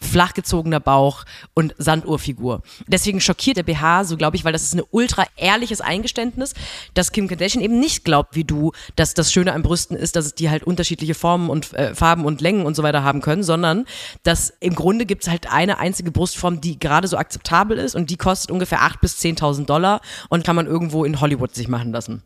[0.00, 1.24] flachgezogener Bauch
[1.54, 2.62] und Sanduhrfigur.
[2.88, 6.54] Deswegen schockiert der BH so, glaube ich, weil das ist ein ultra ehrliches Eingeständnis,
[6.94, 10.34] dass Kim Kardashian eben nicht glaubt, wie du, dass das Schöne an Brüsten ist, dass
[10.34, 13.86] die halt unterschiedliche Formen und äh, Farben und Längen und so weiter haben können, sondern
[14.24, 18.10] dass im Grunde gibt es halt eine einzige Brustform, die gerade so akzeptabel ist und
[18.10, 21.92] die kostet ungefähr 8.000 bis 10.000 Dollar und kann man irgendwo in Hollywood sich machen
[21.92, 22.24] lassen.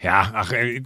[0.00, 0.82] Ja, ach, äh,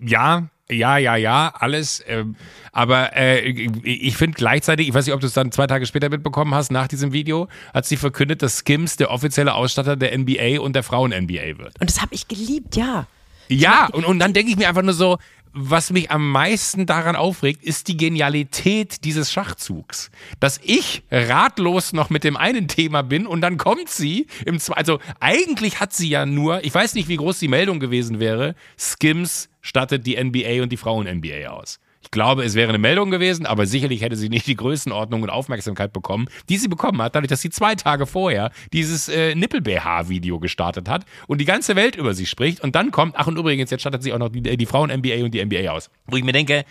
[0.00, 2.02] ja, ja, ja, ja, alles.
[2.06, 2.36] Ähm,
[2.72, 6.08] aber äh, ich finde gleichzeitig, ich weiß nicht, ob du es dann zwei Tage später
[6.08, 10.60] mitbekommen hast, nach diesem Video, hat sie verkündet, dass Skims der offizielle Ausstatter der NBA
[10.60, 11.80] und der Frauen-NBA wird.
[11.80, 13.06] Und das habe ich geliebt, ja.
[13.48, 15.18] Ja, und, und dann denke ich mir einfach nur so,
[15.52, 20.10] was mich am meisten daran aufregt, ist die Genialität dieses Schachzugs.
[20.40, 24.78] Dass ich ratlos noch mit dem einen Thema bin und dann kommt sie im zweiten.
[24.78, 28.54] Also eigentlich hat sie ja nur, ich weiß nicht, wie groß die Meldung gewesen wäre,
[28.78, 31.78] Skims stattet die NBA und die Frauen-NBA aus.
[32.02, 35.30] Ich glaube, es wäre eine Meldung gewesen, aber sicherlich hätte sie nicht die Größenordnung und
[35.30, 40.40] Aufmerksamkeit bekommen, die sie bekommen hat, dadurch, dass sie zwei Tage vorher dieses äh, Nippel-BH-Video
[40.40, 42.60] gestartet hat und die ganze Welt über sie spricht.
[42.60, 45.32] Und dann kommt, ach und übrigens, jetzt stattet sie auch noch die, die Frauen-NBA und
[45.32, 45.90] die NBA aus.
[46.06, 46.64] Wo ich mir denke,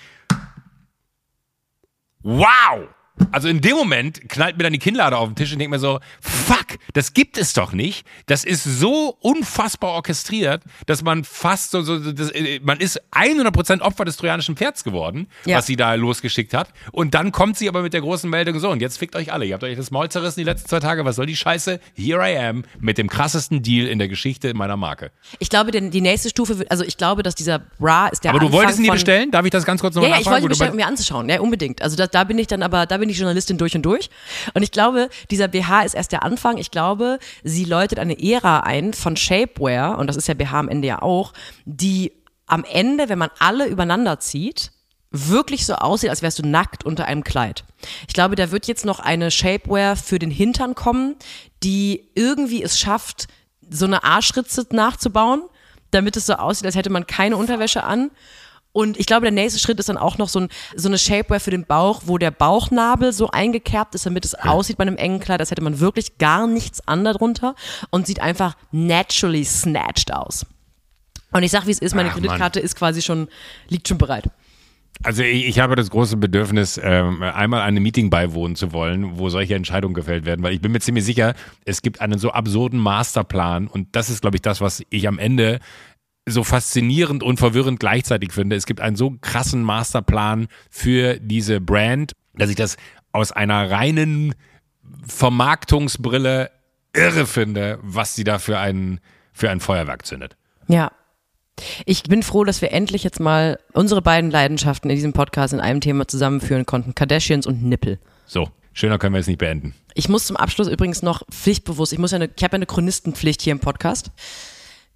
[2.21, 2.89] wow!
[3.31, 5.79] Also in dem Moment knallt mir dann die Kinnlade auf den Tisch und denkt mir
[5.79, 8.05] so, fuck, das gibt es doch nicht.
[8.25, 13.81] Das ist so unfassbar orchestriert, dass man fast so, so das, äh, man ist 100%
[13.81, 15.57] Opfer des trojanischen Pferds geworden, Ja.
[15.57, 16.69] was sie da losgeschickt hat.
[16.91, 19.45] Und dann kommt sie aber mit der großen Meldung so, und jetzt fickt euch alle.
[19.45, 21.05] Ihr habt euch das Maul zerrissen die letzten zwei Tage.
[21.05, 21.79] Was soll die Scheiße?
[21.95, 25.11] Here I am mit dem krassesten Deal in der Geschichte meiner Marke.
[25.39, 28.39] Ich glaube, denn die nächste Stufe, also ich glaube, dass dieser Bra ist der aber
[28.39, 29.31] du Anfang wolltest ihn von, bestellen?
[29.31, 30.43] Darf ich das ganz kurz Ja, nochmal ja, ich nachfragen?
[30.43, 31.29] wollte wo du bestellen, um mir anzuschauen.
[31.29, 31.81] Ja, unbedingt.
[31.81, 34.09] Also da, da bin ich dann aber, da bin ich Journalistin durch und durch.
[34.53, 36.57] Und ich glaube, dieser BH ist erst der Anfang.
[36.57, 40.69] Ich glaube, sie läutet eine Ära ein von Shapewear, und das ist ja BH am
[40.69, 41.33] Ende ja auch,
[41.65, 42.13] die
[42.47, 44.71] am Ende, wenn man alle übereinander zieht,
[45.11, 47.65] wirklich so aussieht, als wärst du nackt unter einem Kleid.
[48.07, 51.15] Ich glaube, da wird jetzt noch eine Shapewear für den Hintern kommen,
[51.63, 53.27] die irgendwie es schafft,
[53.69, 55.43] so eine Arschritze nachzubauen,
[55.91, 58.11] damit es so aussieht, als hätte man keine Unterwäsche an.
[58.73, 61.39] Und ich glaube, der nächste Schritt ist dann auch noch so, ein, so eine Shapewear
[61.39, 65.19] für den Bauch, wo der Bauchnabel so eingekerbt ist, damit es aussieht bei einem engen
[65.19, 67.55] Kleid, als hätte man wirklich gar nichts an darunter
[67.89, 70.45] und sieht einfach naturally snatched aus.
[71.31, 72.23] Und ich sag, wie es ist, meine Ach, Mann.
[72.23, 73.27] Kreditkarte ist quasi schon,
[73.67, 74.29] liegt schon bereit.
[75.03, 79.29] Also ich, ich habe das große Bedürfnis, ähm, einmal einem Meeting beiwohnen zu wollen, wo
[79.29, 81.33] solche Entscheidungen gefällt werden, weil ich bin mir ziemlich sicher,
[81.65, 85.17] es gibt einen so absurden Masterplan und das ist, glaube ich, das, was ich am
[85.17, 85.59] Ende
[86.27, 88.55] so faszinierend und verwirrend gleichzeitig finde.
[88.55, 92.77] Es gibt einen so krassen Masterplan für diese Brand, dass ich das
[93.11, 94.35] aus einer reinen
[95.07, 96.51] Vermarktungsbrille
[96.93, 98.99] irre finde, was sie da für ein,
[99.33, 100.37] für ein Feuerwerk zündet.
[100.67, 100.91] Ja.
[101.85, 105.59] Ich bin froh, dass wir endlich jetzt mal unsere beiden Leidenschaften in diesem Podcast in
[105.59, 106.95] einem Thema zusammenführen konnten.
[106.95, 107.99] Kardashians und Nippel.
[108.25, 109.75] So, schöner können wir es nicht beenden.
[109.93, 112.65] Ich muss zum Abschluss übrigens noch pflichtbewusst, ich muss ja eine, ich habe ja eine
[112.65, 114.11] Chronistenpflicht hier im Podcast.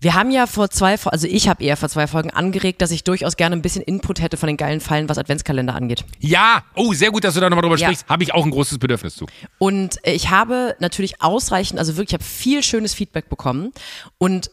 [0.02, 3.04] Wir haben ja vor zwei, also ich habe eher vor zwei Folgen angeregt, dass ich
[3.04, 6.04] durchaus gerne ein bisschen Input hätte von den geilen Fallen, was Adventskalender angeht.
[6.20, 7.88] Ja, oh, sehr gut, dass du da nochmal drüber Ja.
[7.88, 8.08] sprichst.
[8.10, 9.26] Habe ich auch ein großes Bedürfnis zu.
[9.58, 13.72] Und äh, ich habe natürlich ausreichend, also wirklich, ich habe viel schönes Feedback bekommen
[14.18, 14.52] und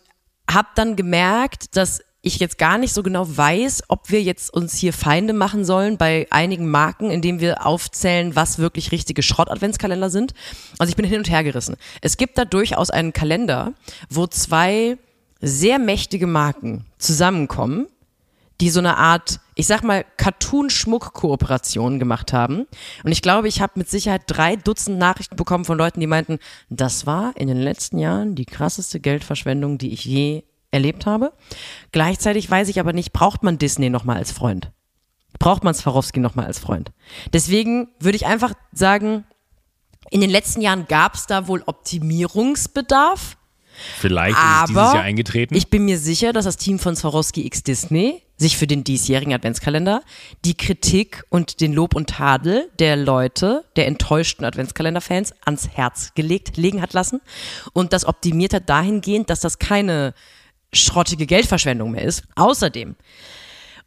[0.50, 4.76] habe dann gemerkt, dass ich jetzt gar nicht so genau weiß, ob wir jetzt uns
[4.76, 10.32] hier Feinde machen sollen bei einigen Marken, indem wir aufzählen, was wirklich richtige Schrott-Adventskalender sind.
[10.78, 11.76] Also ich bin hin und her gerissen.
[12.00, 13.72] Es gibt da durchaus einen Kalender,
[14.08, 14.98] wo zwei
[15.42, 17.88] sehr mächtige Marken zusammenkommen,
[18.60, 22.66] die so eine Art, ich sag mal, Cartoon-Schmuck-Kooperation gemacht haben.
[23.02, 26.38] Und ich glaube, ich habe mit Sicherheit drei Dutzend Nachrichten bekommen von Leuten, die meinten,
[26.70, 31.32] das war in den letzten Jahren die krasseste Geldverschwendung, die ich je erlebt habe.
[31.90, 34.70] Gleichzeitig weiß ich aber nicht, braucht man Disney nochmal als Freund?
[35.40, 36.92] Braucht man Swarovski nochmal als Freund?
[37.32, 39.24] Deswegen würde ich einfach sagen,
[40.10, 43.36] in den letzten Jahren gab es da wohl Optimierungsbedarf.
[43.98, 45.54] Vielleicht ist es Aber dieses Jahr eingetreten.
[45.54, 49.32] ich bin mir sicher, dass das Team von Swarovski X Disney sich für den diesjährigen
[49.32, 50.02] Adventskalender
[50.44, 56.56] die Kritik und den Lob und Tadel der Leute, der enttäuschten Adventskalender-Fans ans Herz gelegt,
[56.56, 57.20] legen hat lassen
[57.72, 60.14] und das optimiert hat dahingehend, dass das keine
[60.72, 62.24] schrottige Geldverschwendung mehr ist.
[62.34, 62.96] Außerdem,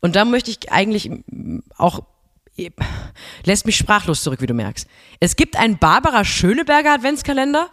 [0.01, 1.09] und da möchte ich eigentlich
[1.77, 2.01] auch
[3.43, 4.88] lässt mich sprachlos zurück, wie du merkst.
[5.19, 7.69] Es gibt einen Barbara Schöneberger Adventskalender.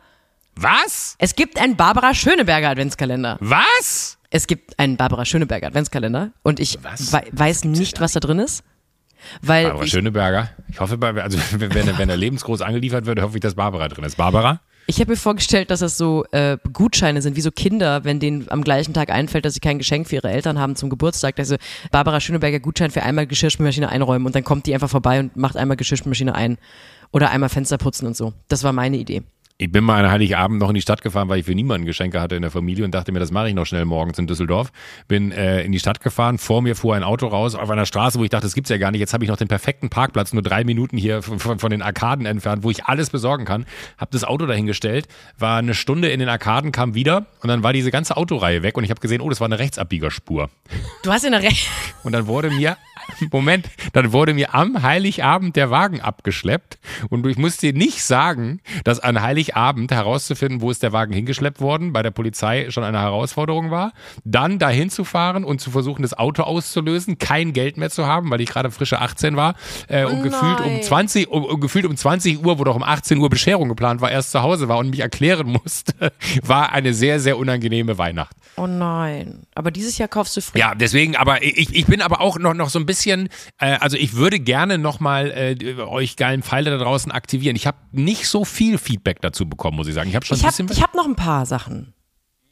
[0.55, 1.17] Was?
[1.19, 3.37] Es gibt einen Barbara Schöneberger Adventskalender.
[3.41, 4.19] Was?
[4.31, 6.79] Es gibt einen Barbara Schöneberger Adventskalender und ich
[7.11, 8.65] wei- weiß nicht, was da drin ist.
[9.41, 10.51] Weil Barbara ich, Schöneberger.
[10.69, 14.05] Ich hoffe, also wenn, wenn, wenn er lebensgroß angeliefert wird, hoffe ich, dass Barbara drin
[14.05, 14.17] ist.
[14.17, 14.61] Barbara?
[14.89, 18.51] ich habe mir vorgestellt, dass das so äh, Gutscheine sind, wie so Kinder, wenn denen
[18.51, 21.39] am gleichen Tag einfällt, dass sie kein Geschenk für ihre Eltern haben zum Geburtstag.
[21.39, 21.55] Also
[21.93, 25.57] Barbara Schöneberger Gutschein für einmal Geschirrspülmaschine einräumen und dann kommt die einfach vorbei und macht
[25.57, 26.59] einmal Geschirrspülmaschine ein.
[27.13, 28.33] Oder einmal Fenster putzen und so.
[28.49, 29.23] Das war meine Idee.
[29.63, 32.21] Ich bin mal an Heiligabend noch in die Stadt gefahren, weil ich für niemanden Geschenke
[32.21, 34.73] hatte in der Familie und dachte mir, das mache ich noch schnell morgens in Düsseldorf.
[35.07, 38.19] Bin äh, in die Stadt gefahren, vor mir fuhr ein Auto raus auf einer Straße,
[38.19, 38.99] wo ich dachte, das gibt's ja gar nicht.
[38.99, 41.81] Jetzt habe ich noch den perfekten Parkplatz, nur drei Minuten hier von, von, von den
[41.81, 43.65] Arkaden entfernt, wo ich alles besorgen kann.
[43.99, 45.07] Hab das Auto dahingestellt,
[45.39, 48.77] war eine Stunde in den Arkaden, kam wieder und dann war diese ganze Autoreihe weg
[48.77, 50.51] und ich habe gesehen, oh, das war eine Rechtsabbiegerspur.
[51.05, 51.69] Du hast in der Recht.
[52.03, 52.77] Und dann wurde mir,
[53.31, 56.79] Moment, dann wurde mir am Heiligabend der Wagen abgeschleppt.
[57.11, 61.61] Und ich musste dir nicht sagen, dass an Heiligabend herauszufinden, wo ist der Wagen hingeschleppt
[61.61, 63.93] worden, bei der Polizei schon eine Herausforderung war.
[64.25, 68.31] Dann dahin zu fahren und zu versuchen, das Auto auszulösen, kein Geld mehr zu haben,
[68.31, 69.55] weil ich gerade frische 18 war.
[69.89, 70.83] Äh, und gefühlt um nein.
[70.83, 74.11] 20, um, um, gefühlt um 20 Uhr, wo doch um 18 Uhr Bescherung geplant war,
[74.11, 78.37] erst zu Hause war und mich erklären musste, war eine sehr, sehr unangenehme Weihnacht.
[78.57, 79.47] Oh nein.
[79.55, 80.59] Aber dieses Jahr kaufst du früh.
[80.59, 83.29] Ja, deswegen, aber ich, ich bin aber auch noch, noch so ein bisschen,
[83.59, 87.57] äh, also ich würde gerne nochmal äh, euch geilen Pfeile da draußen aktivieren.
[87.57, 90.09] Ich habe nicht so viel Feedback dazu bekommen, muss ich sagen.
[90.09, 90.77] Ich habe schon Ich ein habe bisschen.
[90.79, 91.95] ich hab noch ein paar Sachen.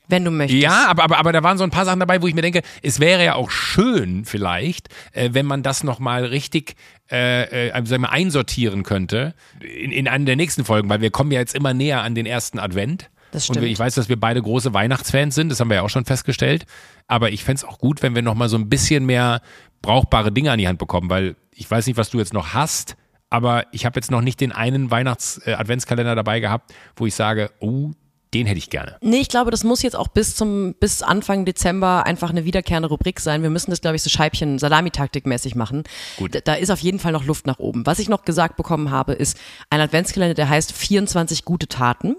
[0.09, 0.61] Wenn du möchtest.
[0.61, 2.63] Ja, aber, aber, aber da waren so ein paar Sachen dabei, wo ich mir denke,
[2.83, 6.75] es wäre ja auch schön vielleicht, äh, wenn man das nochmal richtig
[7.13, 11.31] äh, äh, sagen wir, einsortieren könnte in, in einer der nächsten Folgen, weil wir kommen
[11.31, 13.09] ja jetzt immer näher an den ersten Advent.
[13.31, 13.69] Das Und stimmt.
[13.71, 16.67] ich weiß, dass wir beide große Weihnachtsfans sind, das haben wir ja auch schon festgestellt.
[17.07, 19.41] Aber ich fänd's auch gut, wenn wir nochmal so ein bisschen mehr
[19.81, 22.97] brauchbare Dinge an die Hand bekommen, weil ich weiß nicht, was du jetzt noch hast,
[23.31, 27.93] aber ich habe jetzt noch nicht den einen Weihnachts-Adventskalender dabei gehabt, wo ich sage, oh,
[28.35, 28.97] den hätte ich gerne.
[29.01, 32.89] Nee, ich glaube, das muss jetzt auch bis zum bis Anfang Dezember einfach eine wiederkehrende
[32.89, 33.43] Rubrik sein.
[33.43, 35.83] Wir müssen das, glaube ich, so Scheibchen Salamitaktik-mäßig machen.
[36.17, 36.35] Gut.
[36.35, 37.87] Da, da ist auf jeden Fall noch Luft nach oben.
[37.87, 39.37] Was ich noch gesagt bekommen habe, ist
[39.69, 42.17] ein Adventskalender, der heißt 24 gute Taten.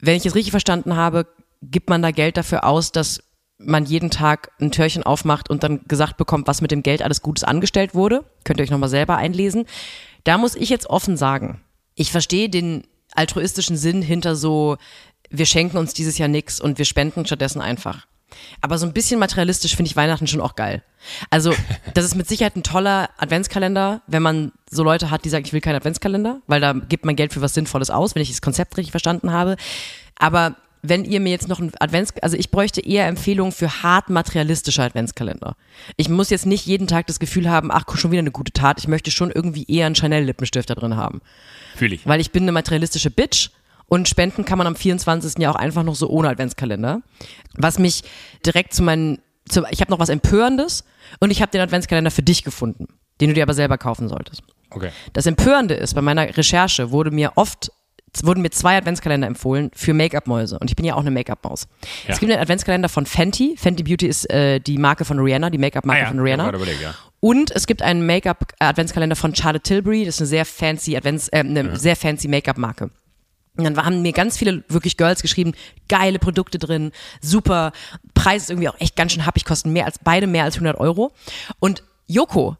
[0.00, 1.26] Wenn ich es richtig verstanden habe,
[1.62, 3.22] gibt man da Geld dafür aus, dass
[3.58, 7.22] man jeden Tag ein Türchen aufmacht und dann gesagt bekommt, was mit dem Geld alles
[7.22, 8.24] Gutes angestellt wurde.
[8.44, 9.66] Könnt ihr euch nochmal selber einlesen.
[10.24, 11.60] Da muss ich jetzt offen sagen,
[11.94, 14.76] ich verstehe den altruistischen Sinn hinter so,
[15.30, 18.06] wir schenken uns dieses Jahr nichts und wir spenden stattdessen einfach.
[18.60, 20.82] Aber so ein bisschen materialistisch finde ich Weihnachten schon auch geil.
[21.30, 21.54] Also,
[21.94, 25.52] das ist mit Sicherheit ein toller Adventskalender, wenn man so Leute hat, die sagen, ich
[25.52, 28.42] will keinen Adventskalender, weil da gibt man Geld für was Sinnvolles aus, wenn ich das
[28.42, 29.56] Konzept richtig verstanden habe.
[30.16, 34.10] Aber wenn ihr mir jetzt noch ein Advents, also ich bräuchte eher Empfehlungen für hart
[34.10, 35.56] materialistische Adventskalender.
[35.96, 38.78] Ich muss jetzt nicht jeden Tag das Gefühl haben, ach, schon wieder eine gute Tat.
[38.78, 41.20] Ich möchte schon irgendwie eher einen Chanel-Lippenstift da drin haben.
[41.76, 42.06] Fühle ich.
[42.06, 43.50] Weil ich bin eine materialistische Bitch
[43.86, 45.38] und spenden kann man am 24.
[45.38, 47.02] ja auch einfach noch so ohne Adventskalender.
[47.54, 48.02] Was mich
[48.44, 49.18] direkt zu meinen,
[49.48, 50.84] zu, ich habe noch was Empörendes
[51.20, 52.86] und ich habe den Adventskalender für dich gefunden,
[53.20, 54.42] den du dir aber selber kaufen solltest.
[54.70, 54.90] Okay.
[55.14, 57.72] Das Empörende ist, bei meiner Recherche wurde mir oft
[58.24, 61.66] wurden mir zwei Adventskalender empfohlen für Make-up-Mäuse und ich bin ja auch eine Make-up-Maus.
[62.06, 62.14] Ja.
[62.14, 63.56] Es gibt einen Adventskalender von Fenty.
[63.58, 66.48] Fenty Beauty ist äh, die Marke von Rihanna, die Make-up-Marke Ah ja, von Rihanna.
[66.52, 66.94] überlegt, ja.
[67.20, 70.04] Und es gibt einen Make-up-Adventskalender von Charlotte Tilbury.
[70.04, 72.90] Das ist eine sehr fancy Advents, äh, eine sehr fancy Make-up-Marke.
[73.56, 75.52] Und dann haben mir ganz viele wirklich Girls geschrieben,
[75.88, 77.72] geile Produkte drin, super,
[78.14, 80.78] Preis ist irgendwie auch echt ganz schön happig, kosten mehr als beide mehr als 100
[80.78, 81.10] Euro.
[81.58, 82.56] Und Joko,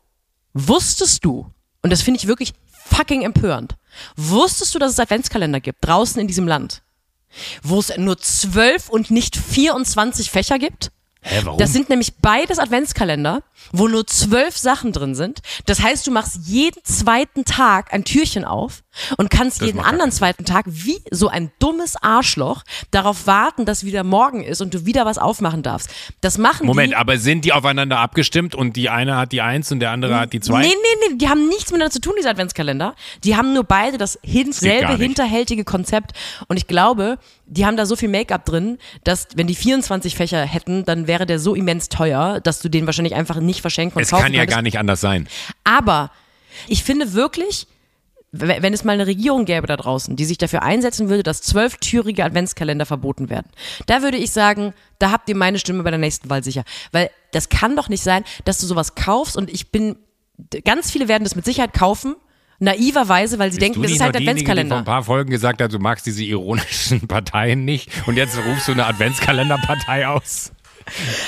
[0.54, 1.46] wusstest du,
[1.82, 2.52] und das finde ich wirklich
[2.88, 3.76] fucking empörend,
[4.16, 6.82] wusstest du, dass es Adventskalender gibt draußen in diesem Land,
[7.62, 10.90] wo es nur 12 und nicht 24 Fächer gibt?
[11.20, 11.58] Hä, warum?
[11.58, 15.40] Das sind nämlich beides Adventskalender, wo nur zwölf Sachen drin sind.
[15.66, 18.82] Das heißt, du machst jeden zweiten Tag ein Türchen auf
[19.16, 23.64] und kannst jeden macht gar anderen zweiten Tag wie so ein dummes Arschloch darauf warten,
[23.64, 25.90] dass wieder morgen ist und du wieder was aufmachen darfst.
[26.20, 26.96] Das machen Moment, die.
[26.96, 30.32] aber sind die aufeinander abgestimmt und die eine hat die eins und der andere hat
[30.32, 30.60] die zwei?
[30.60, 32.94] Nee, nee, nee, die haben nichts miteinander zu tun, diese Adventskalender.
[33.24, 36.12] Die haben nur beide das hin selbe hinterhältige Konzept.
[36.48, 40.42] Und ich glaube, die haben da so viel Make-up drin, dass wenn die 24 Fächer
[40.42, 44.02] hätten, dann wäre der so immens teuer, dass du den wahrscheinlich einfach nicht verschenken und
[44.02, 44.56] es kaufen kann ja könntest.
[44.56, 45.28] gar nicht anders sein.
[45.64, 46.10] Aber
[46.66, 47.66] ich finde wirklich,
[48.30, 52.24] wenn es mal eine Regierung gäbe da draußen, die sich dafür einsetzen würde, dass zwölftürige
[52.24, 53.48] Adventskalender verboten werden,
[53.86, 56.64] da würde ich sagen, da habt ihr meine Stimme bei der nächsten Wahl sicher.
[56.92, 59.96] Weil das kann doch nicht sein, dass du sowas kaufst und ich bin,
[60.64, 62.16] ganz viele werden das mit Sicherheit kaufen,
[62.58, 64.76] naiverweise, weil sie Bist denken, das ist halt diejenige, die vor Adventskalender.
[64.78, 68.72] ein paar Folgen gesagt hat, du magst diese ironischen Parteien nicht und jetzt rufst du
[68.72, 70.52] eine Adventskalenderpartei aus?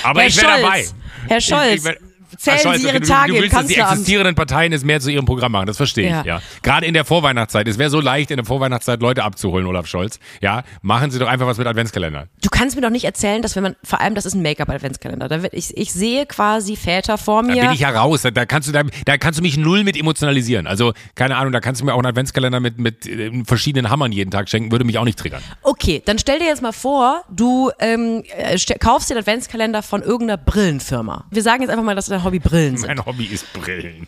[0.03, 0.85] Aber Herr ich wäre dabei.
[1.27, 1.99] Herr Scholz, werd-
[2.37, 4.99] zählen Scholz, Sie Ihre du, Tage du im willst, dass die existierenden Parteien es mehr
[4.99, 6.23] zu ihrem Programm machen, das verstehe ich, Ja.
[6.23, 6.41] ja.
[6.63, 10.19] Gerade in der Vorweihnachtszeit, es wäre so leicht, in der Vorweihnachtszeit Leute abzuholen, Olaf Scholz.
[10.41, 12.29] Ja, machen Sie doch einfach was mit Adventskalendern.
[12.41, 15.27] Du kannst mir doch nicht erzählen, dass wenn man, vor allem das ist ein Make-up-Adventskalender,
[15.27, 17.61] da wird, ich, ich sehe quasi Väter vor Da mir.
[17.61, 18.21] bin ich ja raus.
[18.21, 20.67] Da, da kannst du da, da kannst du mich null mit emotionalisieren.
[20.67, 24.11] Also keine Ahnung, da kannst du mir auch einen Adventskalender mit mit äh, verschiedenen Hammern
[24.11, 25.41] jeden Tag schenken, würde mich auch nicht triggern.
[25.63, 30.37] Okay, dann stell dir jetzt mal vor, du ähm, äh, kaufst den Adventskalender von irgendeiner
[30.37, 31.25] Brillenfirma.
[31.31, 32.87] Wir sagen jetzt einfach mal, dass dein Hobby Brillen sind.
[32.87, 34.07] Mein Hobby ist Brillen.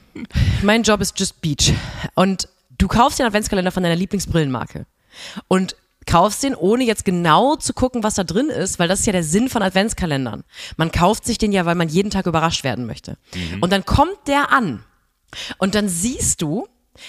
[0.61, 1.74] Mein Job ist Just Beach.
[2.16, 2.47] Und
[2.78, 4.86] du kaufst den Adventskalender von deiner Lieblingsbrillenmarke.
[5.47, 9.05] Und kaufst den, ohne jetzt genau zu gucken, was da drin ist, weil das ist
[9.05, 10.43] ja der Sinn von Adventskalendern.
[10.76, 13.18] Man kauft sich den ja, weil man jeden Tag überrascht werden möchte.
[13.61, 14.84] Und dann kommt der an.
[15.59, 16.68] Und dann siehst du,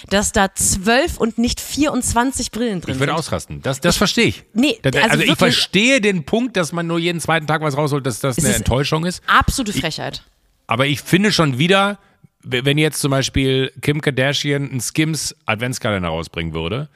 [0.09, 3.19] dass da zwölf und nicht 24 Brillen drin Ich würde sind.
[3.19, 3.63] ausrasten.
[3.63, 4.45] Das, das verstehe ich.
[4.55, 7.77] Nee, also also ich wirklich- verstehe den Punkt, dass man nur jeden zweiten Tag was
[7.77, 9.23] rausholt, dass das eine Enttäuschung ist.
[9.27, 10.23] Absolute Frechheit.
[10.67, 11.99] Aber ich finde schon wieder,
[12.43, 16.89] wenn jetzt zum Beispiel Kim Kardashian einen Skims Adventskalender rausbringen würde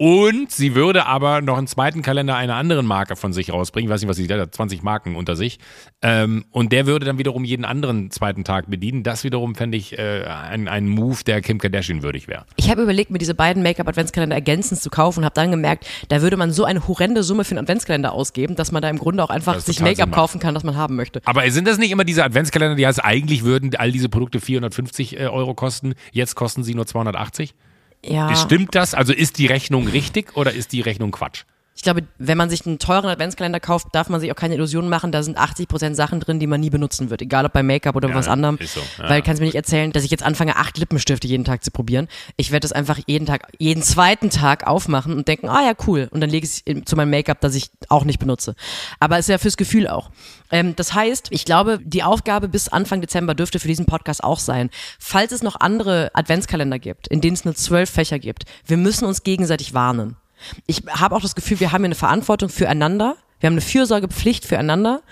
[0.00, 3.92] und sie würde aber noch einen zweiten Kalender einer anderen Marke von sich rausbringen, ich
[3.92, 5.58] weiß nicht, was sie da hat, 20 Marken unter sich,
[6.00, 9.98] ähm, und der würde dann wiederum jeden anderen zweiten Tag bedienen, das wiederum fände ich
[9.98, 12.46] äh, ein, ein Move, der Kim Kardashian würdig wäre.
[12.56, 16.22] Ich habe überlegt, mir diese beiden Make-up-Adventskalender ergänzend zu kaufen und habe dann gemerkt, da
[16.22, 19.22] würde man so eine horrende Summe für einen Adventskalender ausgeben, dass man da im Grunde
[19.22, 21.20] auch einfach sich Make-up kaufen kann, das man haben möchte.
[21.26, 25.20] Aber sind das nicht immer diese Adventskalender, die heißt, eigentlich würden all diese Produkte 450
[25.20, 27.54] äh, Euro kosten, jetzt kosten sie nur 280?
[28.04, 28.34] Ja.
[28.36, 28.94] Stimmt das?
[28.94, 31.44] Also ist die Rechnung richtig oder ist die Rechnung Quatsch?
[31.80, 34.90] Ich glaube, wenn man sich einen teuren Adventskalender kauft, darf man sich auch keine Illusionen
[34.90, 35.12] machen.
[35.12, 37.22] Da sind 80% Sachen drin, die man nie benutzen wird.
[37.22, 38.58] Egal ob bei Make-up oder Ja, was anderem.
[38.62, 39.08] so, ja.
[39.08, 42.08] Weil kannst mir nicht erzählen, dass ich jetzt anfange, acht Lippenstifte jeden Tag zu probieren.
[42.36, 46.08] Ich werde das einfach jeden Tag, jeden zweiten Tag aufmachen und denken, ah ja, cool.
[46.10, 48.56] Und dann lege ich es zu meinem Make-up, das ich auch nicht benutze.
[48.98, 50.10] Aber ist ja fürs Gefühl auch.
[50.50, 54.38] Ähm, das heißt, ich glaube, die Aufgabe bis Anfang Dezember dürfte für diesen Podcast auch
[54.38, 54.68] sein.
[54.98, 59.06] Falls es noch andere Adventskalender gibt, in denen es nur zwölf Fächer gibt, wir müssen
[59.06, 60.16] uns gegenseitig warnen.
[60.66, 63.16] Ich habe auch das Gefühl, wir haben hier eine Verantwortung füreinander.
[63.40, 65.02] Wir haben eine Fürsorgepflicht füreinander.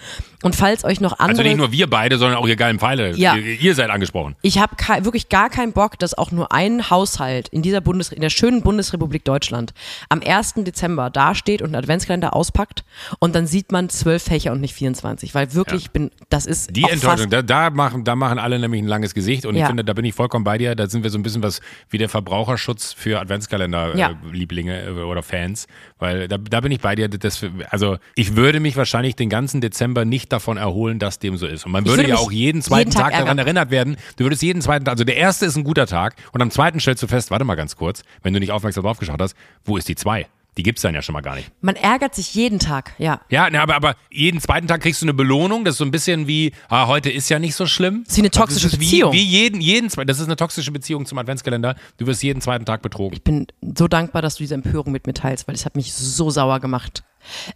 [0.43, 3.17] Und falls euch noch andere Also nicht nur wir beide, sondern auch ihr geilen Pfeile.
[3.17, 3.35] Ja.
[3.37, 4.37] Ihr, ihr seid angesprochen.
[4.43, 8.21] ich habe wirklich gar keinen Bock, dass auch nur ein Haushalt in dieser Bundes in
[8.21, 9.75] der schönen Bundesrepublik Deutschland
[10.09, 10.55] am 1.
[10.59, 12.85] Dezember dasteht und einen Adventskalender auspackt
[13.19, 16.75] und dann sieht man zwölf Fächer und nicht 24, weil wirklich ich bin das ist
[16.77, 19.67] Die Enttäuschung, da, da, machen, da machen alle nämlich ein langes Gesicht und ich Ja.
[19.67, 20.75] finde, da bin ich vollkommen bei dir.
[20.75, 21.61] Da sind wir so ein bisschen was
[21.91, 23.21] wie der Verbraucherschutz für Ja.
[23.23, 25.67] Adventskalender-Lieblinge äh, oder Fans,
[25.99, 27.09] weil da, da bin ich bei dir.
[27.09, 31.47] Das, also ich würde mich wahrscheinlich den ganzen Dezember nicht davon erholen, dass dem so
[31.47, 31.67] ist.
[31.67, 33.97] Und man würde würde ja auch jeden zweiten jeden Tag Tag, daran erinnert werden.
[34.17, 36.81] Du würdest jeden zweiten Tag, also der erste ist ein guter Tag und am zweiten
[36.81, 39.77] stellst du fest, warte mal ganz kurz, wenn du nicht aufmerksam drauf geschaut hast, wo
[39.77, 40.27] ist die zwei?
[40.59, 41.53] Die gibt's dann ja schon mal gar nicht.
[41.61, 43.21] man ärgert sich jeden Tag, ja.
[43.31, 45.65] Ja, ne, aber, aber jeden zweiten Tag kriegst du eine Belohnung.
[45.65, 48.03] Das ist so ein bisschen wie, ah, heute ist ja nicht so schlimm.
[48.03, 49.13] Das ist wie eine toxische Beziehung.
[49.13, 51.77] Wie, wie jeden, jeden, das ist eine toxische Beziehung zum Adventskalender.
[51.97, 53.15] Du wirst jeden zweiten Tag betrogen.
[53.15, 53.47] Ich bin
[53.77, 56.59] so dankbar, dass du diese Empörung mit mir teilst, weil es hat mich so sauer
[56.59, 57.05] gemacht.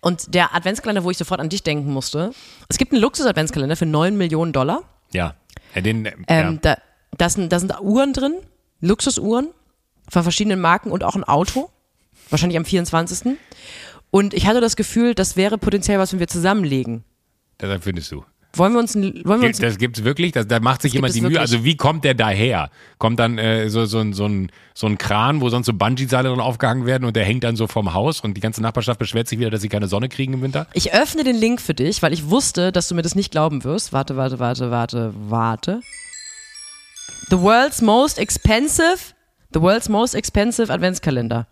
[0.00, 2.30] Und der Adventskalender, wo ich sofort an dich denken musste,
[2.68, 4.82] es gibt einen Luxus-Adventskalender für 9 Millionen Dollar.
[5.12, 5.34] Ja.
[5.74, 6.58] ja, den, äh, Ähm, ja.
[6.62, 6.76] da,
[7.18, 8.34] da, sind, da sind Uhren drin,
[8.80, 9.48] Luxusuhren
[10.08, 11.68] von verschiedenen Marken und auch ein Auto.
[12.32, 13.34] Wahrscheinlich am 24.
[14.10, 17.04] Und ich hatte das Gefühl, das wäre potenziell was, wenn wir zusammenlegen.
[17.60, 18.24] Deshalb findest du.
[18.54, 20.32] Wollen wir uns, wollen wir uns Gibt, das gibt's wirklich?
[20.32, 21.40] Das, da macht sich jemand die Mühe.
[21.40, 22.68] Also wie kommt der daher?
[22.98, 26.28] Kommt dann äh, so, so, ein- so, ein, so ein Kran, wo sonst so Bungee-Seile
[26.28, 29.26] drin aufgehangen werden und der hängt dann so vom Haus und die ganze Nachbarschaft beschwert
[29.26, 30.66] sich wieder, dass sie keine Sonne kriegen im Winter?
[30.74, 33.64] Ich öffne den Link für dich, weil ich wusste, dass du mir das nicht glauben
[33.64, 33.94] wirst.
[33.94, 35.80] Warte, warte, warte, warte, warte.
[37.30, 39.14] The world's most expensive,
[39.54, 41.46] the world's most expensive Adventskalender.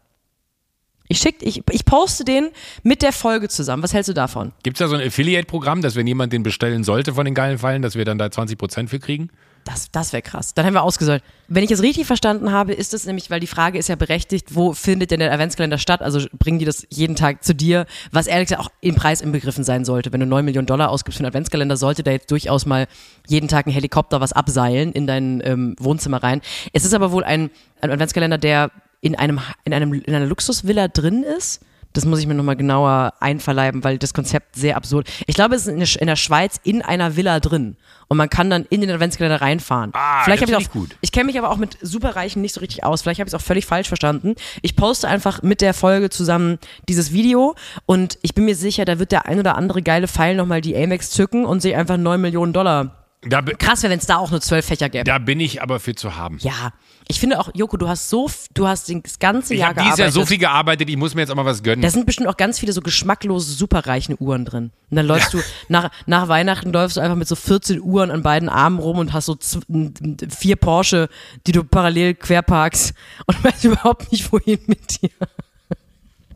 [1.11, 2.51] Ich schick, ich, ich poste den
[2.85, 3.83] mit der Folge zusammen.
[3.83, 4.53] Was hältst du davon?
[4.63, 7.83] Gibt's da so ein Affiliate-Programm, dass wenn jemand den bestellen sollte von den geilen Fallen,
[7.83, 9.29] dass wir dann da 20% für kriegen?
[9.65, 10.55] Das, das wäre krass.
[10.55, 11.25] Dann haben wir ausgesollt.
[11.49, 14.55] Wenn ich es richtig verstanden habe, ist es nämlich, weil die Frage ist ja berechtigt,
[14.55, 16.01] wo findet denn der Adventskalender statt?
[16.01, 19.65] Also bringen die das jeden Tag zu dir, was ehrlich gesagt auch im Preis inbegriffen
[19.65, 20.13] sein sollte.
[20.13, 22.87] Wenn du 9 Millionen Dollar ausgibst für einen Adventskalender, sollte da jetzt durchaus mal
[23.27, 26.41] jeden Tag ein Helikopter was abseilen in dein ähm, Wohnzimmer rein.
[26.73, 27.51] Es ist aber wohl ein,
[27.81, 28.71] ein Adventskalender, der
[29.01, 31.61] in einem, in einem, in einer Luxusvilla drin ist.
[31.93, 35.11] Das muss ich mir nochmal genauer einverleiben, weil das Konzept sehr absurd.
[35.27, 37.77] Ich glaube, es ist in der, Schweiz in einer Villa drin.
[38.07, 39.91] Und man kann dann in den Adventskalender reinfahren.
[39.95, 40.97] Ah, Vielleicht das habe ich auch, gut.
[41.01, 43.03] ich kenne mich aber auch mit Superreichen nicht so richtig aus.
[43.03, 44.37] Vielleicht habe ich es auch völlig falsch verstanden.
[44.63, 49.01] Ich poste einfach mit der Folge zusammen dieses Video und ich bin mir sicher, da
[49.01, 52.21] wird der ein oder andere geile Pfeil nochmal die Amex zücken und sich einfach 9
[52.21, 53.05] Millionen Dollar.
[53.59, 55.05] Krass wäre, wenn es da auch nur 12 Fächer gäbe.
[55.05, 56.39] da bin ich aber für zu haben.
[56.41, 56.73] Ja.
[57.11, 59.97] Ich finde auch, Joko, du hast so, du hast das ganze Ich Jahr habe dieses
[59.97, 60.15] gearbeitet.
[60.15, 61.83] Jahr so viel gearbeitet, ich muss mir jetzt auch mal was gönnen.
[61.83, 64.71] Da sind bestimmt auch ganz viele so geschmacklose, superreichen Uhren drin.
[64.91, 68.23] Und dann läufst du, nach, nach Weihnachten läufst du einfach mit so 14 Uhren an
[68.23, 69.37] beiden Armen rum und hast so
[70.31, 71.09] vier Porsche,
[71.47, 72.95] die du parallel querparkst
[73.27, 75.11] und weißt überhaupt nicht, wohin mit dir.